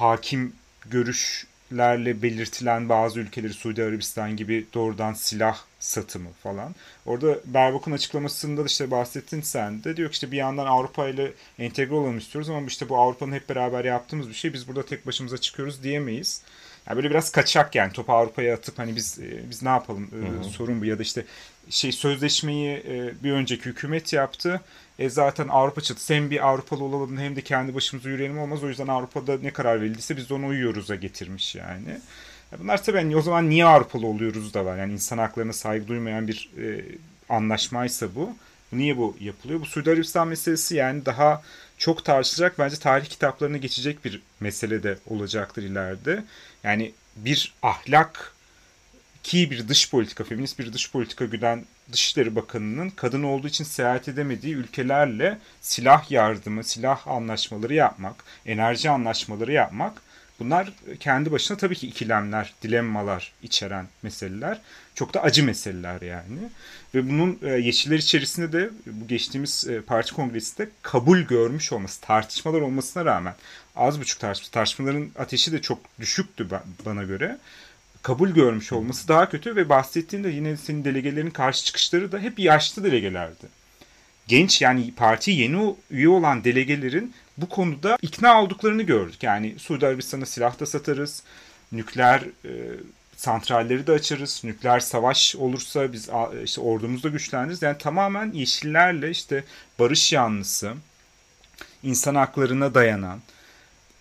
hakim 0.00 0.52
görüşlerle 0.90 2.22
belirtilen 2.22 2.88
bazı 2.88 3.20
ülkeleri 3.20 3.52
Suudi 3.52 3.84
Arabistan 3.84 4.36
gibi 4.36 4.66
doğrudan 4.74 5.12
silah 5.12 5.58
satımı 5.80 6.32
falan. 6.42 6.74
Orada 7.06 7.38
Berbok'un 7.44 7.92
açıklamasında 7.92 8.62
da 8.62 8.66
işte 8.66 8.90
bahsettin 8.90 9.40
sen 9.40 9.84
de 9.84 9.96
diyor 9.96 10.08
ki 10.08 10.12
işte 10.12 10.32
bir 10.32 10.36
yandan 10.36 10.66
Avrupa 10.66 11.08
ile 11.08 11.32
entegre 11.58 11.94
olalım 11.94 12.18
istiyoruz 12.18 12.50
ama 12.50 12.66
işte 12.66 12.88
bu 12.88 12.96
Avrupa'nın 12.96 13.32
hep 13.32 13.48
beraber 13.48 13.84
yaptığımız 13.84 14.28
bir 14.28 14.34
şey 14.34 14.52
biz 14.52 14.68
burada 14.68 14.86
tek 14.86 15.06
başımıza 15.06 15.38
çıkıyoruz 15.38 15.82
diyemeyiz. 15.82 16.42
Yani 16.86 16.96
böyle 16.96 17.10
biraz 17.10 17.32
kaçak 17.32 17.74
yani 17.74 17.92
topu 17.92 18.12
Avrupa'ya 18.12 18.54
atıp 18.54 18.78
hani 18.78 18.96
biz 18.96 19.18
e, 19.18 19.50
biz 19.50 19.62
ne 19.62 19.68
yapalım 19.68 20.10
hı 20.10 20.16
hı. 20.16 20.44
sorun 20.44 20.80
bu 20.80 20.84
ya 20.84 20.98
da 20.98 21.02
işte 21.02 21.24
şey 21.70 21.92
sözleşmeyi 21.92 22.82
e, 22.88 23.24
bir 23.24 23.32
önceki 23.32 23.64
hükümet 23.64 24.12
yaptı. 24.12 24.60
E 25.00 25.08
zaten 25.08 25.48
Avrupa 25.48 25.80
çatısı 25.80 26.14
hem 26.14 26.30
bir 26.30 26.48
Avrupalı 26.48 26.84
olalım 26.84 27.18
hem 27.18 27.36
de 27.36 27.42
kendi 27.42 27.74
başımıza 27.74 28.08
yürüyelim 28.08 28.38
olmaz. 28.38 28.64
O 28.64 28.68
yüzden 28.68 28.86
Avrupa'da 28.86 29.38
ne 29.38 29.50
karar 29.50 29.80
verildiyse 29.80 30.16
biz 30.16 30.32
ona 30.32 30.46
uyuyoruz'a 30.46 30.94
getirmiş 30.94 31.54
yani. 31.54 32.00
Bunlar 32.58 32.84
tabii 32.84 32.98
hani 32.98 33.16
o 33.16 33.22
zaman 33.22 33.50
niye 33.50 33.64
Avrupalı 33.64 34.06
oluyoruz 34.06 34.54
da 34.54 34.64
var. 34.64 34.78
Yani 34.78 34.92
insan 34.92 35.18
haklarına 35.18 35.52
saygı 35.52 35.88
duymayan 35.88 36.28
bir 36.28 36.50
e, 36.58 36.84
anlaşmaysa 37.28 38.14
bu. 38.14 38.36
Niye 38.72 38.96
bu 38.96 39.16
yapılıyor? 39.20 39.60
Bu 39.60 39.66
Suudi 39.66 39.90
Arabistan 39.90 40.28
meselesi 40.28 40.76
yani 40.76 41.06
daha 41.06 41.42
çok 41.78 42.04
tartışılacak 42.04 42.58
bence 42.58 42.76
tarih 42.76 43.06
kitaplarına 43.06 43.56
geçecek 43.56 44.04
bir 44.04 44.22
mesele 44.40 44.82
de 44.82 44.98
olacaktır 45.06 45.62
ileride. 45.62 46.24
Yani 46.64 46.92
bir 47.16 47.54
ahlak 47.62 48.34
ki 49.22 49.50
bir 49.50 49.68
dış 49.68 49.90
politika, 49.90 50.24
feminist 50.24 50.58
bir 50.58 50.72
dış 50.72 50.92
politika 50.92 51.24
güden 51.24 51.64
Dışişleri 51.92 52.36
Bakanı'nın 52.36 52.90
kadın 52.90 53.22
olduğu 53.22 53.48
için 53.48 53.64
seyahat 53.64 54.08
edemediği 54.08 54.54
ülkelerle 54.54 55.38
silah 55.60 56.10
yardımı, 56.10 56.64
silah 56.64 57.08
anlaşmaları 57.08 57.74
yapmak, 57.74 58.24
enerji 58.46 58.90
anlaşmaları 58.90 59.52
yapmak 59.52 60.02
bunlar 60.40 60.72
kendi 61.00 61.32
başına 61.32 61.56
tabii 61.56 61.74
ki 61.74 61.86
ikilemler, 61.86 62.54
dilemmalar 62.62 63.32
içeren 63.42 63.86
meseleler. 64.02 64.60
Çok 64.94 65.14
da 65.14 65.22
acı 65.22 65.44
meseleler 65.44 66.02
yani. 66.02 66.38
Ve 66.94 67.08
bunun 67.08 67.38
e, 67.42 67.48
Yeşiller 67.48 67.98
içerisinde 67.98 68.52
de 68.52 68.70
bu 68.86 69.08
geçtiğimiz 69.08 69.66
e, 69.68 69.80
parti 69.80 70.14
kongresinde 70.14 70.68
kabul 70.82 71.18
görmüş 71.18 71.72
olması, 71.72 72.00
tartışmalar 72.00 72.60
olmasına 72.60 73.04
rağmen 73.04 73.34
az 73.76 74.00
buçuk 74.00 74.20
tartışma, 74.20 74.50
tartışmaların 74.50 75.10
ateşi 75.18 75.52
de 75.52 75.62
çok 75.62 75.78
düşüktü 76.00 76.46
bana 76.86 77.02
göre 77.02 77.38
kabul 78.02 78.30
görmüş 78.30 78.72
olması 78.72 79.08
daha 79.08 79.28
kötü 79.28 79.56
ve 79.56 79.68
bahsettiğinde 79.68 80.28
yine 80.28 80.56
senin 80.56 80.84
delegelerin 80.84 81.30
karşı 81.30 81.64
çıkışları 81.64 82.12
da 82.12 82.18
hep 82.18 82.38
yaşlı 82.38 82.84
delegelerdi. 82.84 83.46
Genç 84.26 84.62
yani 84.62 84.94
parti 84.94 85.30
yeni 85.30 85.74
üye 85.90 86.08
olan 86.08 86.44
delegelerin 86.44 87.14
bu 87.36 87.48
konuda 87.48 87.98
ikna 88.02 88.42
olduklarını 88.42 88.82
gördük. 88.82 89.22
Yani 89.22 89.54
Suudi 89.58 89.86
Arabistan'a 89.86 90.26
silah 90.26 90.60
da 90.60 90.66
satarız, 90.66 91.22
nükleer 91.72 92.20
e, 92.44 92.50
santralleri 93.16 93.86
de 93.86 93.92
açarız, 93.92 94.40
nükleer 94.44 94.80
savaş 94.80 95.36
olursa 95.36 95.92
biz 95.92 96.08
işte 96.44 96.60
ordumuzda 96.60 97.08
güçlendiririz. 97.08 97.62
Yani 97.62 97.78
tamamen 97.78 98.32
yeşillerle 98.32 99.10
işte 99.10 99.44
barış 99.78 100.12
yanlısı, 100.12 100.72
insan 101.82 102.14
haklarına 102.14 102.74
dayanan, 102.74 103.20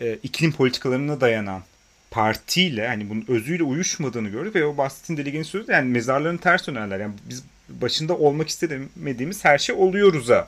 e, 0.01 0.13
iklim 0.23 0.51
politikalarına 0.51 1.21
dayanan 1.21 1.63
partiyle 2.11 2.87
hani 2.87 3.09
bunun 3.09 3.25
özüyle 3.27 3.63
uyuşmadığını 3.63 4.29
gördük 4.29 4.55
ve 4.55 4.65
o 4.65 4.77
bahsettiğin 4.77 5.17
delegenin 5.17 5.43
sözü 5.43 5.71
yani 5.71 5.89
mezarların 5.89 6.37
ters 6.37 6.67
dönerler. 6.67 6.99
Yani 6.99 7.13
biz 7.29 7.43
başında 7.69 8.17
olmak 8.17 8.49
istemediğimiz 8.49 9.45
her 9.45 9.57
şey 9.57 9.75
oluyoruz'a 9.75 10.47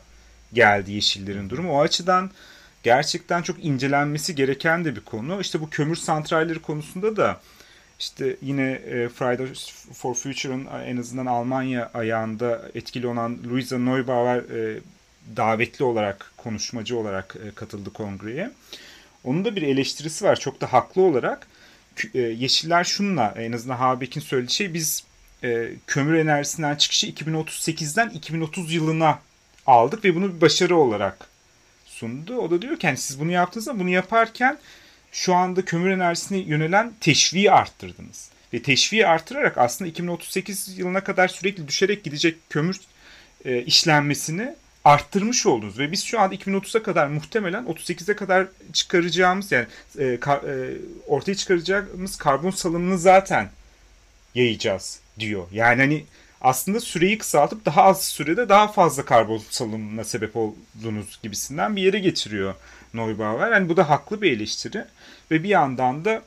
geldi 0.53 0.91
Yeşillerin 0.91 1.49
durumu. 1.49 1.71
O 1.71 1.81
açıdan 1.81 2.31
gerçekten 2.83 3.41
çok 3.41 3.65
incelenmesi 3.65 4.35
gereken 4.35 4.85
de 4.85 4.95
bir 4.95 5.01
konu. 5.01 5.41
İşte 5.41 5.61
bu 5.61 5.69
kömür 5.69 5.95
santralleri 5.95 6.59
konusunda 6.61 7.15
da 7.15 7.39
işte 7.99 8.35
yine 8.41 8.71
e, 8.71 9.09
Fridays 9.09 9.85
for 9.93 10.13
Future'ın 10.13 10.67
en 10.85 10.97
azından 10.97 11.25
Almanya 11.25 11.91
ayağında 11.93 12.61
etkili 12.75 13.07
olan 13.07 13.37
Luisa 13.49 13.77
Neubauer 13.77 14.37
e, 14.37 14.79
davetli 15.37 15.85
olarak, 15.85 16.31
konuşmacı 16.37 16.97
olarak 16.97 17.35
e, 17.47 17.51
katıldı 17.51 17.93
kongreye. 17.93 18.51
Onun 19.23 19.45
da 19.45 19.55
bir 19.55 19.61
eleştirisi 19.61 20.25
var 20.25 20.35
çok 20.35 20.61
da 20.61 20.73
haklı 20.73 21.01
olarak. 21.01 21.47
E, 22.13 22.19
Yeşiller 22.19 22.83
şunla 22.83 23.33
en 23.37 23.51
azından 23.51 23.75
Habeck'in 23.75 24.21
söylediği 24.21 24.55
şey 24.55 24.73
biz 24.73 25.03
e, 25.43 25.69
kömür 25.87 26.13
enerjisinden 26.13 26.75
çıkışı 26.75 27.07
2038'den 27.07 28.09
2030 28.09 28.73
yılına 28.73 29.19
aldık 29.67 30.05
ve 30.05 30.15
bunu 30.15 30.35
bir 30.35 30.41
başarı 30.41 30.75
olarak 30.75 31.27
sundu. 31.85 32.37
O 32.37 32.51
da 32.51 32.61
diyor 32.61 32.79
ki 32.79 32.87
yani 32.87 32.97
siz 32.97 33.19
bunu 33.19 33.31
yaptığınızda 33.31 33.79
bunu 33.79 33.89
yaparken 33.89 34.57
şu 35.11 35.35
anda 35.35 35.65
kömür 35.65 35.89
enerjisine 35.89 36.37
yönelen 36.37 36.93
teşviği 36.99 37.51
arttırdınız. 37.51 38.29
Ve 38.53 38.61
teşviği 38.61 39.07
artırarak 39.07 39.57
aslında 39.57 39.89
2038 39.89 40.77
yılına 40.77 41.03
kadar 41.03 41.27
sürekli 41.27 41.67
düşerek 41.67 42.03
gidecek 42.03 42.49
kömür 42.49 42.79
e, 43.45 43.61
işlenmesini 43.61 44.55
arttırmış 44.85 45.45
oldunuz. 45.45 45.79
Ve 45.79 45.91
biz 45.91 46.03
şu 46.03 46.19
anda 46.19 46.35
2030'a 46.35 46.83
kadar 46.83 47.07
muhtemelen 47.07 47.63
38'e 47.63 48.15
kadar 48.15 48.47
çıkaracağımız 48.73 49.51
yani 49.51 49.65
e, 49.99 50.19
kar, 50.19 50.37
e, 50.37 50.77
ortaya 51.07 51.35
çıkaracağımız 51.35 52.17
karbon 52.17 52.51
salımını 52.51 52.97
zaten 52.99 53.49
yayacağız 54.35 54.99
diyor. 55.19 55.47
Yani 55.51 55.81
hani 55.81 56.05
aslında 56.41 56.79
süreyi 56.79 57.17
kısaltıp 57.17 57.65
daha 57.65 57.83
az 57.83 58.03
sürede 58.03 58.49
daha 58.49 58.67
fazla 58.67 59.05
karbon 59.05 59.41
salımına 59.49 60.03
sebep 60.03 60.35
olduğunuz 60.35 61.19
gibisinden 61.23 61.75
bir 61.75 61.81
yere 61.81 61.99
getiriyor 61.99 62.55
Neubauer. 62.93 63.51
Yani 63.51 63.69
bu 63.69 63.77
da 63.77 63.89
haklı 63.89 64.21
bir 64.21 64.31
eleştiri 64.31 64.85
ve 65.31 65.43
bir 65.43 65.49
yandan 65.49 66.05
da 66.05 66.21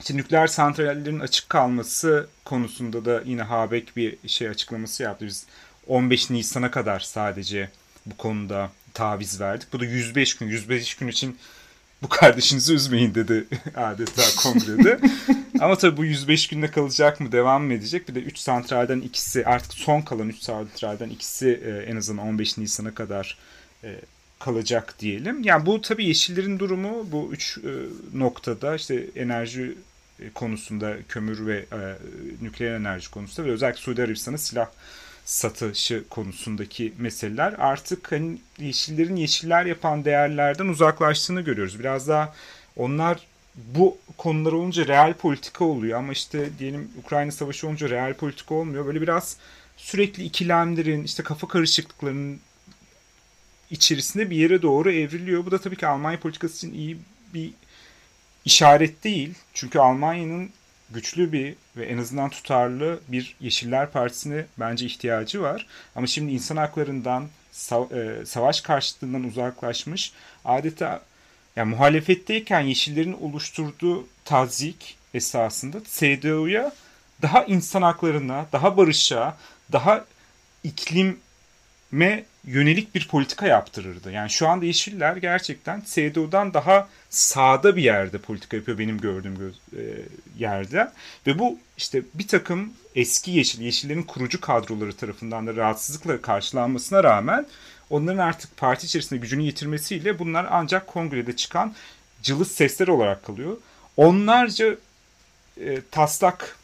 işte 0.00 0.16
nükleer 0.16 0.46
santrallerin 0.46 1.20
açık 1.20 1.48
kalması 1.48 2.28
konusunda 2.44 3.04
da 3.04 3.22
yine 3.24 3.42
Habeck 3.42 3.96
bir 3.96 4.16
şey 4.26 4.48
açıklaması 4.48 5.02
yaptı. 5.02 5.26
Biz 5.26 5.46
15 5.86 6.30
Nisan'a 6.30 6.70
kadar 6.70 7.00
sadece 7.00 7.70
bu 8.10 8.16
konuda 8.16 8.70
taviz 8.94 9.40
verdik. 9.40 9.72
Bu 9.72 9.80
da 9.80 9.84
105 9.84 10.36
gün. 10.36 10.46
105 10.46 10.94
gün 10.94 11.08
için 11.08 11.38
bu 12.02 12.08
kardeşinizi 12.08 12.74
üzmeyin 12.74 13.14
dedi 13.14 13.44
adeta 13.76 14.22
kongrede. 14.42 15.00
Ama 15.60 15.78
tabii 15.78 15.96
bu 15.96 16.04
105 16.04 16.48
günde 16.48 16.70
kalacak 16.70 17.20
mı 17.20 17.32
devam 17.32 17.64
mı 17.64 17.72
edecek? 17.74 18.08
Bir 18.08 18.14
de 18.14 18.20
3 18.20 18.38
santralden 18.38 19.00
ikisi 19.00 19.46
artık 19.46 19.72
son 19.72 20.00
kalan 20.00 20.28
3 20.28 20.38
santralden 20.38 21.08
ikisi 21.08 21.60
e, 21.64 21.70
en 21.70 21.96
azından 21.96 22.26
15 22.26 22.58
Nisan'a 22.58 22.94
kadar 22.94 23.38
e, 23.84 23.96
kalacak 24.38 24.94
diyelim. 25.00 25.42
Yani 25.42 25.66
bu 25.66 25.80
tabii 25.80 26.06
Yeşillerin 26.06 26.58
durumu 26.58 27.12
bu 27.12 27.28
3 27.32 27.58
e, 27.58 27.60
noktada 28.18 28.74
işte 28.74 29.06
enerji 29.16 29.74
konusunda 30.34 30.96
kömür 31.08 31.46
ve 31.46 31.64
nükleer 32.42 32.74
enerji 32.74 33.10
konusunda 33.10 33.48
ve 33.48 33.52
özellikle 33.52 33.80
Suudi 33.80 34.02
Arabistan'a 34.02 34.38
silah 34.38 34.66
satışı 35.28 36.04
konusundaki 36.10 36.92
meseleler 36.98 37.52
artık 37.58 38.12
hani 38.12 38.38
yeşillerin 38.58 39.16
yeşiller 39.16 39.66
yapan 39.66 40.04
değerlerden 40.04 40.66
uzaklaştığını 40.66 41.40
görüyoruz. 41.40 41.78
Biraz 41.78 42.08
daha 42.08 42.34
onlar 42.76 43.26
bu 43.56 43.98
konular 44.16 44.52
olunca 44.52 44.86
real 44.86 45.14
politika 45.14 45.64
oluyor 45.64 45.98
ama 45.98 46.12
işte 46.12 46.50
diyelim 46.58 46.90
Ukrayna 47.04 47.30
Savaşı 47.30 47.66
olunca 47.66 47.90
real 47.90 48.14
politika 48.14 48.54
olmuyor. 48.54 48.86
Böyle 48.86 49.00
biraz 49.00 49.36
sürekli 49.76 50.24
ikilemlerin, 50.24 51.04
işte 51.04 51.22
kafa 51.22 51.48
karışıklıklarının 51.48 52.40
içerisinde 53.70 54.30
bir 54.30 54.36
yere 54.36 54.62
doğru 54.62 54.92
evriliyor. 54.92 55.46
Bu 55.46 55.50
da 55.50 55.60
tabii 55.60 55.76
ki 55.76 55.86
Almanya 55.86 56.20
politikası 56.20 56.56
için 56.56 56.74
iyi 56.74 56.98
bir 57.34 57.50
işaret 58.44 59.04
değil. 59.04 59.34
Çünkü 59.54 59.78
Almanya'nın 59.78 60.50
güçlü 60.90 61.32
bir 61.32 61.54
ve 61.76 61.86
en 61.86 61.98
azından 61.98 62.30
tutarlı 62.30 63.00
bir 63.08 63.36
Yeşiller 63.40 63.90
Partisi'ne 63.90 64.46
bence 64.58 64.86
ihtiyacı 64.86 65.42
var. 65.42 65.66
Ama 65.96 66.06
şimdi 66.06 66.32
insan 66.32 66.56
haklarından, 66.56 67.28
e, 67.92 68.26
savaş 68.26 68.60
karşıtlığından 68.60 69.24
uzaklaşmış 69.24 70.12
adeta 70.44 71.02
yani 71.56 71.70
muhalefetteyken 71.70 72.60
Yeşillerin 72.60 73.16
oluşturduğu 73.20 74.06
tazik 74.24 74.96
esasında 75.14 75.78
CDU'ya 75.84 76.72
daha 77.22 77.44
insan 77.44 77.82
haklarına, 77.82 78.46
daha 78.52 78.76
barışa, 78.76 79.36
daha 79.72 80.04
iklime 81.88 82.24
yönelik 82.44 82.94
bir 82.94 83.08
politika 83.08 83.46
yaptırırdı. 83.46 84.12
Yani 84.12 84.30
şu 84.30 84.48
anda 84.48 84.64
Yeşiller 84.64 85.16
gerçekten 85.16 85.82
CDU'dan 85.86 86.54
daha 86.54 86.88
sağda 87.10 87.76
bir 87.76 87.82
yerde 87.82 88.18
politika 88.18 88.56
yapıyor 88.56 88.78
benim 88.78 88.98
gördüğüm 88.98 89.38
göz, 89.38 89.54
e, 89.54 89.82
yerde. 90.38 90.90
Ve 91.26 91.38
bu 91.38 91.58
işte 91.76 92.02
bir 92.14 92.28
takım 92.28 92.72
eski 92.94 93.30
Yeşil, 93.30 93.60
Yeşillerin 93.60 94.02
kurucu 94.02 94.40
kadroları 94.40 94.92
tarafından 94.92 95.46
da 95.46 95.56
rahatsızlıkla 95.56 96.22
karşılanmasına 96.22 97.04
rağmen 97.04 97.46
onların 97.90 98.18
artık 98.18 98.56
parti 98.56 98.86
içerisinde 98.86 99.20
gücünü 99.20 99.42
yitirmesiyle 99.42 100.18
bunlar 100.18 100.46
ancak 100.50 100.86
kongrede 100.86 101.36
çıkan 101.36 101.74
cılız 102.22 102.52
sesler 102.52 102.88
olarak 102.88 103.24
kalıyor. 103.24 103.56
Onlarca 103.96 104.76
e, 105.60 105.78
taslak 105.90 106.56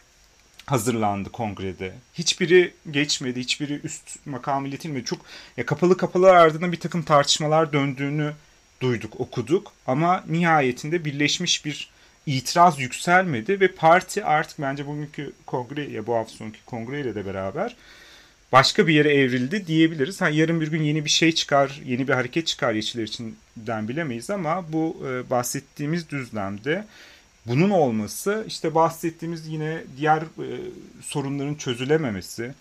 hazırlandı 0.66 1.33
kongrede. 1.33 1.92
Hiçbiri 2.14 2.74
geçmedi, 2.90 3.40
hiçbiri 3.40 3.81
üst 3.85 4.27
makam 4.27 4.66
iletilmedi. 4.66 5.05
Çok 5.05 5.18
ya 5.57 5.66
kapalı 5.66 5.96
kapılar 5.96 6.35
ardından 6.35 6.72
bir 6.72 6.81
takım 6.81 7.03
tartışmalar 7.03 7.72
döndüğünü 7.72 8.33
duyduk, 8.81 9.20
okuduk 9.20 9.72
ama 9.87 10.24
nihayetinde 10.29 11.05
birleşmiş 11.05 11.64
bir 11.64 11.90
itiraz 12.27 12.81
yükselmedi 12.81 13.61
ve 13.61 13.68
parti 13.68 14.24
artık 14.24 14.59
bence 14.61 14.87
bugünkü 14.87 15.33
kongre 15.46 15.90
ya 15.90 16.07
bu 16.07 16.14
hafta 16.14 16.35
sonraki 16.35 16.64
kongreyle 16.64 17.14
de 17.14 17.27
beraber 17.27 17.77
başka 18.53 18.87
bir 18.87 18.94
yere 18.94 19.14
evrildi 19.14 19.66
diyebiliriz. 19.66 20.20
Ha, 20.20 20.29
yarın 20.29 20.61
bir 20.61 20.70
gün 20.70 20.83
yeni 20.83 21.05
bir 21.05 21.11
şey 21.11 21.33
çıkar, 21.33 21.81
yeni 21.85 22.09
bir 22.09 22.12
hareket 22.12 22.46
çıkar 22.46 22.72
Yeşiller 22.72 23.05
içinden 23.05 23.88
bilemeyiz 23.88 24.31
ama 24.31 24.72
bu 24.72 25.07
e, 25.09 25.31
bahsettiğimiz 25.31 26.11
düzlemde 26.11 26.85
bunun 27.46 27.70
olması 27.70 28.44
işte 28.48 28.74
bahsettiğimiz 28.74 29.46
yine 29.46 29.83
diğer 29.96 30.22
e, 30.22 30.46
sorunların 31.02 31.54
çözülememesi, 31.54 32.54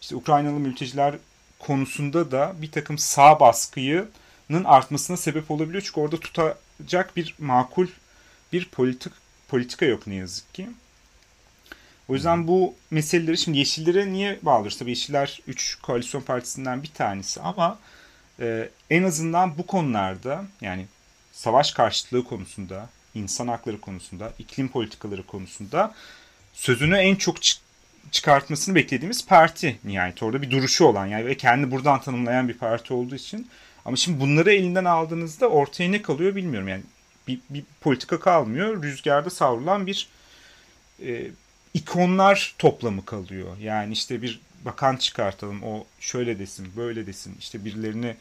işte 0.00 0.16
Ukraynalı 0.16 0.58
mülteciler 0.58 1.14
konusunda 1.58 2.30
da 2.30 2.54
bir 2.62 2.70
takım 2.70 2.98
sağ 2.98 3.40
baskıyının 3.40 4.64
artmasına 4.64 5.16
sebep 5.16 5.50
olabiliyor. 5.50 5.82
Çünkü 5.86 6.00
orada 6.00 6.20
tutacak 6.20 7.16
bir 7.16 7.34
makul 7.38 7.86
bir 8.52 8.68
politik 8.68 9.12
politika 9.48 9.86
yok 9.86 10.06
ne 10.06 10.14
yazık 10.14 10.54
ki. 10.54 10.68
O 12.08 12.14
yüzden 12.14 12.48
bu 12.48 12.74
meseleleri 12.90 13.38
şimdi 13.38 13.58
Yeşillere 13.58 14.12
niye 14.12 14.38
bağlıyoruz? 14.42 14.78
Tabii 14.78 14.90
Yeşiller 14.90 15.40
3 15.46 15.78
koalisyon 15.82 16.20
partisinden 16.20 16.82
bir 16.82 16.88
tanesi 16.88 17.40
ama 17.40 17.78
e, 18.40 18.68
en 18.90 19.02
azından 19.02 19.58
bu 19.58 19.66
konularda 19.66 20.44
yani 20.60 20.86
savaş 21.32 21.72
karşıtlığı 21.72 22.24
konusunda, 22.24 22.88
insan 23.18 23.48
hakları 23.48 23.80
konusunda, 23.80 24.32
iklim 24.38 24.68
politikaları 24.68 25.26
konusunda 25.26 25.94
sözünü 26.52 26.96
en 26.96 27.14
çok 27.14 27.42
çık 27.42 27.58
çıkartmasını 28.10 28.74
beklediğimiz 28.74 29.26
parti 29.26 29.78
nihayet. 29.84 30.22
Orada 30.22 30.42
bir 30.42 30.50
duruşu 30.50 30.84
olan 30.84 31.06
yani 31.06 31.26
ve 31.26 31.36
kendi 31.36 31.70
buradan 31.70 32.00
tanımlayan 32.00 32.48
bir 32.48 32.54
parti 32.54 32.94
olduğu 32.94 33.14
için. 33.14 33.48
Ama 33.84 33.96
şimdi 33.96 34.20
bunları 34.20 34.52
elinden 34.52 34.84
aldığınızda 34.84 35.48
ortaya 35.48 35.90
ne 35.90 36.02
kalıyor 36.02 36.36
bilmiyorum. 36.36 36.68
Yani 36.68 36.82
bir, 37.28 37.40
bir 37.50 37.64
politika 37.80 38.20
kalmıyor 38.20 38.82
rüzgarda 38.82 39.30
savrulan 39.30 39.86
bir 39.86 40.08
e, 41.02 41.26
ikonlar 41.74 42.54
toplamı 42.58 43.04
kalıyor. 43.04 43.56
Yani 43.60 43.92
işte 43.92 44.22
bir 44.22 44.40
bakan 44.64 44.96
çıkartalım 44.96 45.62
o 45.62 45.84
şöyle 46.00 46.38
desin 46.38 46.72
böyle 46.76 47.06
desin 47.06 47.36
işte 47.38 47.64
birilerini 47.64 48.16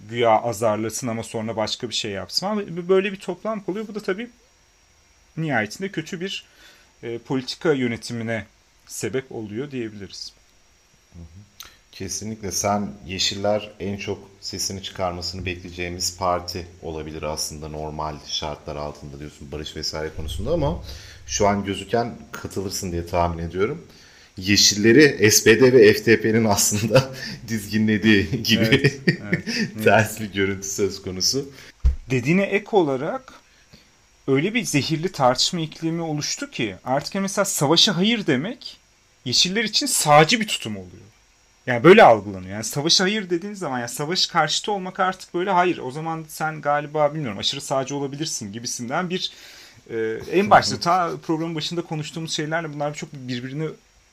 güya 0.00 0.42
azarlasın 0.42 1.06
ama 1.08 1.22
sonra 1.22 1.56
başka 1.56 1.88
bir 1.88 1.94
şey 1.94 2.10
yapsın. 2.10 2.46
Ama 2.46 2.62
böyle 2.88 3.12
bir 3.12 3.20
toplam 3.20 3.64
oluyor. 3.66 3.88
Bu 3.88 3.94
da 3.94 4.00
tabii 4.00 4.30
nihayetinde 5.36 5.88
kötü 5.88 6.20
bir 6.20 6.44
e, 7.02 7.18
politika 7.18 7.72
yönetimine 7.72 8.46
sebep 8.86 9.32
oluyor 9.32 9.70
diyebiliriz. 9.70 10.32
Kesinlikle 11.92 12.52
sen 12.52 12.92
Yeşiller 13.06 13.70
en 13.80 13.96
çok 13.96 14.18
sesini 14.40 14.82
çıkarmasını 14.82 15.46
bekleyeceğimiz 15.46 16.18
parti 16.18 16.66
olabilir 16.82 17.22
aslında 17.22 17.68
normal 17.68 18.16
şartlar 18.26 18.76
altında 18.76 19.18
diyorsun 19.18 19.52
barış 19.52 19.76
vesaire 19.76 20.10
konusunda 20.16 20.50
ama 20.50 20.82
şu 21.26 21.48
an 21.48 21.64
gözüken 21.64 22.14
katılırsın 22.32 22.92
diye 22.92 23.06
tahmin 23.06 23.42
ediyorum. 23.42 23.86
Yeşilleri 24.36 25.30
SPD 25.30 25.72
ve 25.72 25.92
FTP'nin 25.92 26.44
aslında 26.44 27.10
dizginlediği 27.48 28.42
gibi 28.42 28.64
evet, 28.64 29.00
evet, 29.06 29.44
ters 29.84 30.20
bir 30.20 30.32
görüntü 30.32 30.68
söz 30.68 31.02
konusu. 31.02 31.50
Dediğine 32.10 32.42
ek 32.42 32.66
olarak 32.72 33.32
öyle 34.28 34.54
bir 34.54 34.64
zehirli 34.64 35.12
tartışma 35.12 35.60
iklimi 35.60 36.02
oluştu 36.02 36.50
ki 36.50 36.74
artık 36.84 37.14
mesela 37.14 37.44
savaşa 37.44 37.96
hayır 37.96 38.26
demek 38.26 38.78
Yeşiller 39.26 39.64
için 39.64 39.86
sağcı 39.86 40.40
bir 40.40 40.46
tutum 40.46 40.76
oluyor. 40.76 41.02
Yani 41.66 41.84
böyle 41.84 42.02
algılanıyor. 42.02 42.52
Yani 42.52 42.64
savaşa 42.64 43.04
hayır 43.04 43.30
dediğiniz 43.30 43.58
zaman 43.58 43.78
yani 43.78 43.88
savaş 43.88 44.26
karşıtı 44.26 44.72
olmak 44.72 45.00
artık 45.00 45.34
böyle 45.34 45.50
hayır. 45.50 45.78
O 45.78 45.90
zaman 45.90 46.24
sen 46.28 46.60
galiba 46.60 47.14
bilmiyorum 47.14 47.38
aşırı 47.38 47.60
sağcı 47.60 47.96
olabilirsin 47.96 48.52
gibisinden 48.52 49.10
bir 49.10 49.32
e, 49.90 50.18
en 50.32 50.50
başta 50.50 50.80
ta 50.80 51.12
programın 51.26 51.54
başında 51.54 51.82
konuştuğumuz 51.82 52.32
şeylerle 52.32 52.72
bunlar 52.72 52.94
çok 52.94 53.12
birbirini 53.12 53.68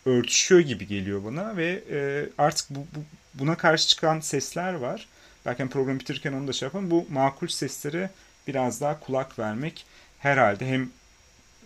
örtüşüyor 0.06 0.62
gibi 0.62 0.88
geliyor 0.88 1.26
bana 1.26 1.58
ve 1.58 1.84
e, 1.92 2.30
artık 2.38 2.70
bu, 2.70 2.80
bu, 2.80 3.04
buna 3.34 3.58
karşı 3.58 3.88
çıkan 3.88 4.20
sesler 4.20 4.74
var. 4.74 5.08
Belki 5.46 5.68
programı 5.68 6.00
bitirirken 6.00 6.34
onu 6.34 6.48
da 6.48 6.54
şey 6.54 6.66
yapalım. 6.66 6.92
Bu 6.92 7.08
makul 7.10 7.48
seslere 7.48 8.10
biraz 8.48 8.82
daha 8.82 9.00
kulak 9.00 9.40
vermek 9.40 9.86
herhalde 10.20 10.68
hem 10.68 10.84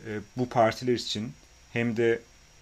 e, 0.08 0.20
bu 0.38 0.50
partiler 0.50 0.94
için 0.94 1.34
hem 1.74 1.98
de 1.98 2.20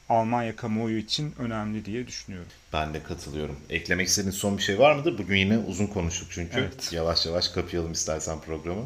Almanya 0.10 0.56
kamuoyu 0.56 0.98
için 0.98 1.34
önemli 1.40 1.86
diye 1.86 2.08
düşünüyorum. 2.08 2.48
Ben 2.74 2.94
de 2.94 3.04
katılıyorum. 3.04 3.60
Eklemek 3.70 4.08
istediğin 4.08 4.32
son 4.32 4.58
bir 4.58 4.64
şey 4.64 4.80
var 4.80 4.96
mıdır? 4.96 5.18
Bugün 5.18 5.36
yine 5.36 5.58
uzun 5.58 5.88
konuştuk 5.88 6.28
çünkü. 6.32 6.60
Evet. 6.60 6.94
Yavaş 6.94 7.26
yavaş 7.26 7.48
kapayalım 7.48 7.92
istersen 7.92 8.40
programı. 8.40 8.86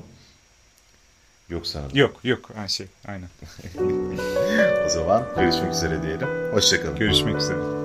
Yok 1.50 1.68
sanırım. 1.68 1.98
Yok 1.98 2.20
yok 2.24 2.50
her 2.56 2.68
şey 2.68 2.88
aynen. 3.08 3.30
O 4.86 4.90
zaman 4.90 5.26
görüşmek 5.38 5.72
üzere 5.74 6.04
diyelim. 6.04 6.28
Hoşçakalın. 6.52 6.96
Görüşmek 6.96 7.36
üzere. 7.38 7.79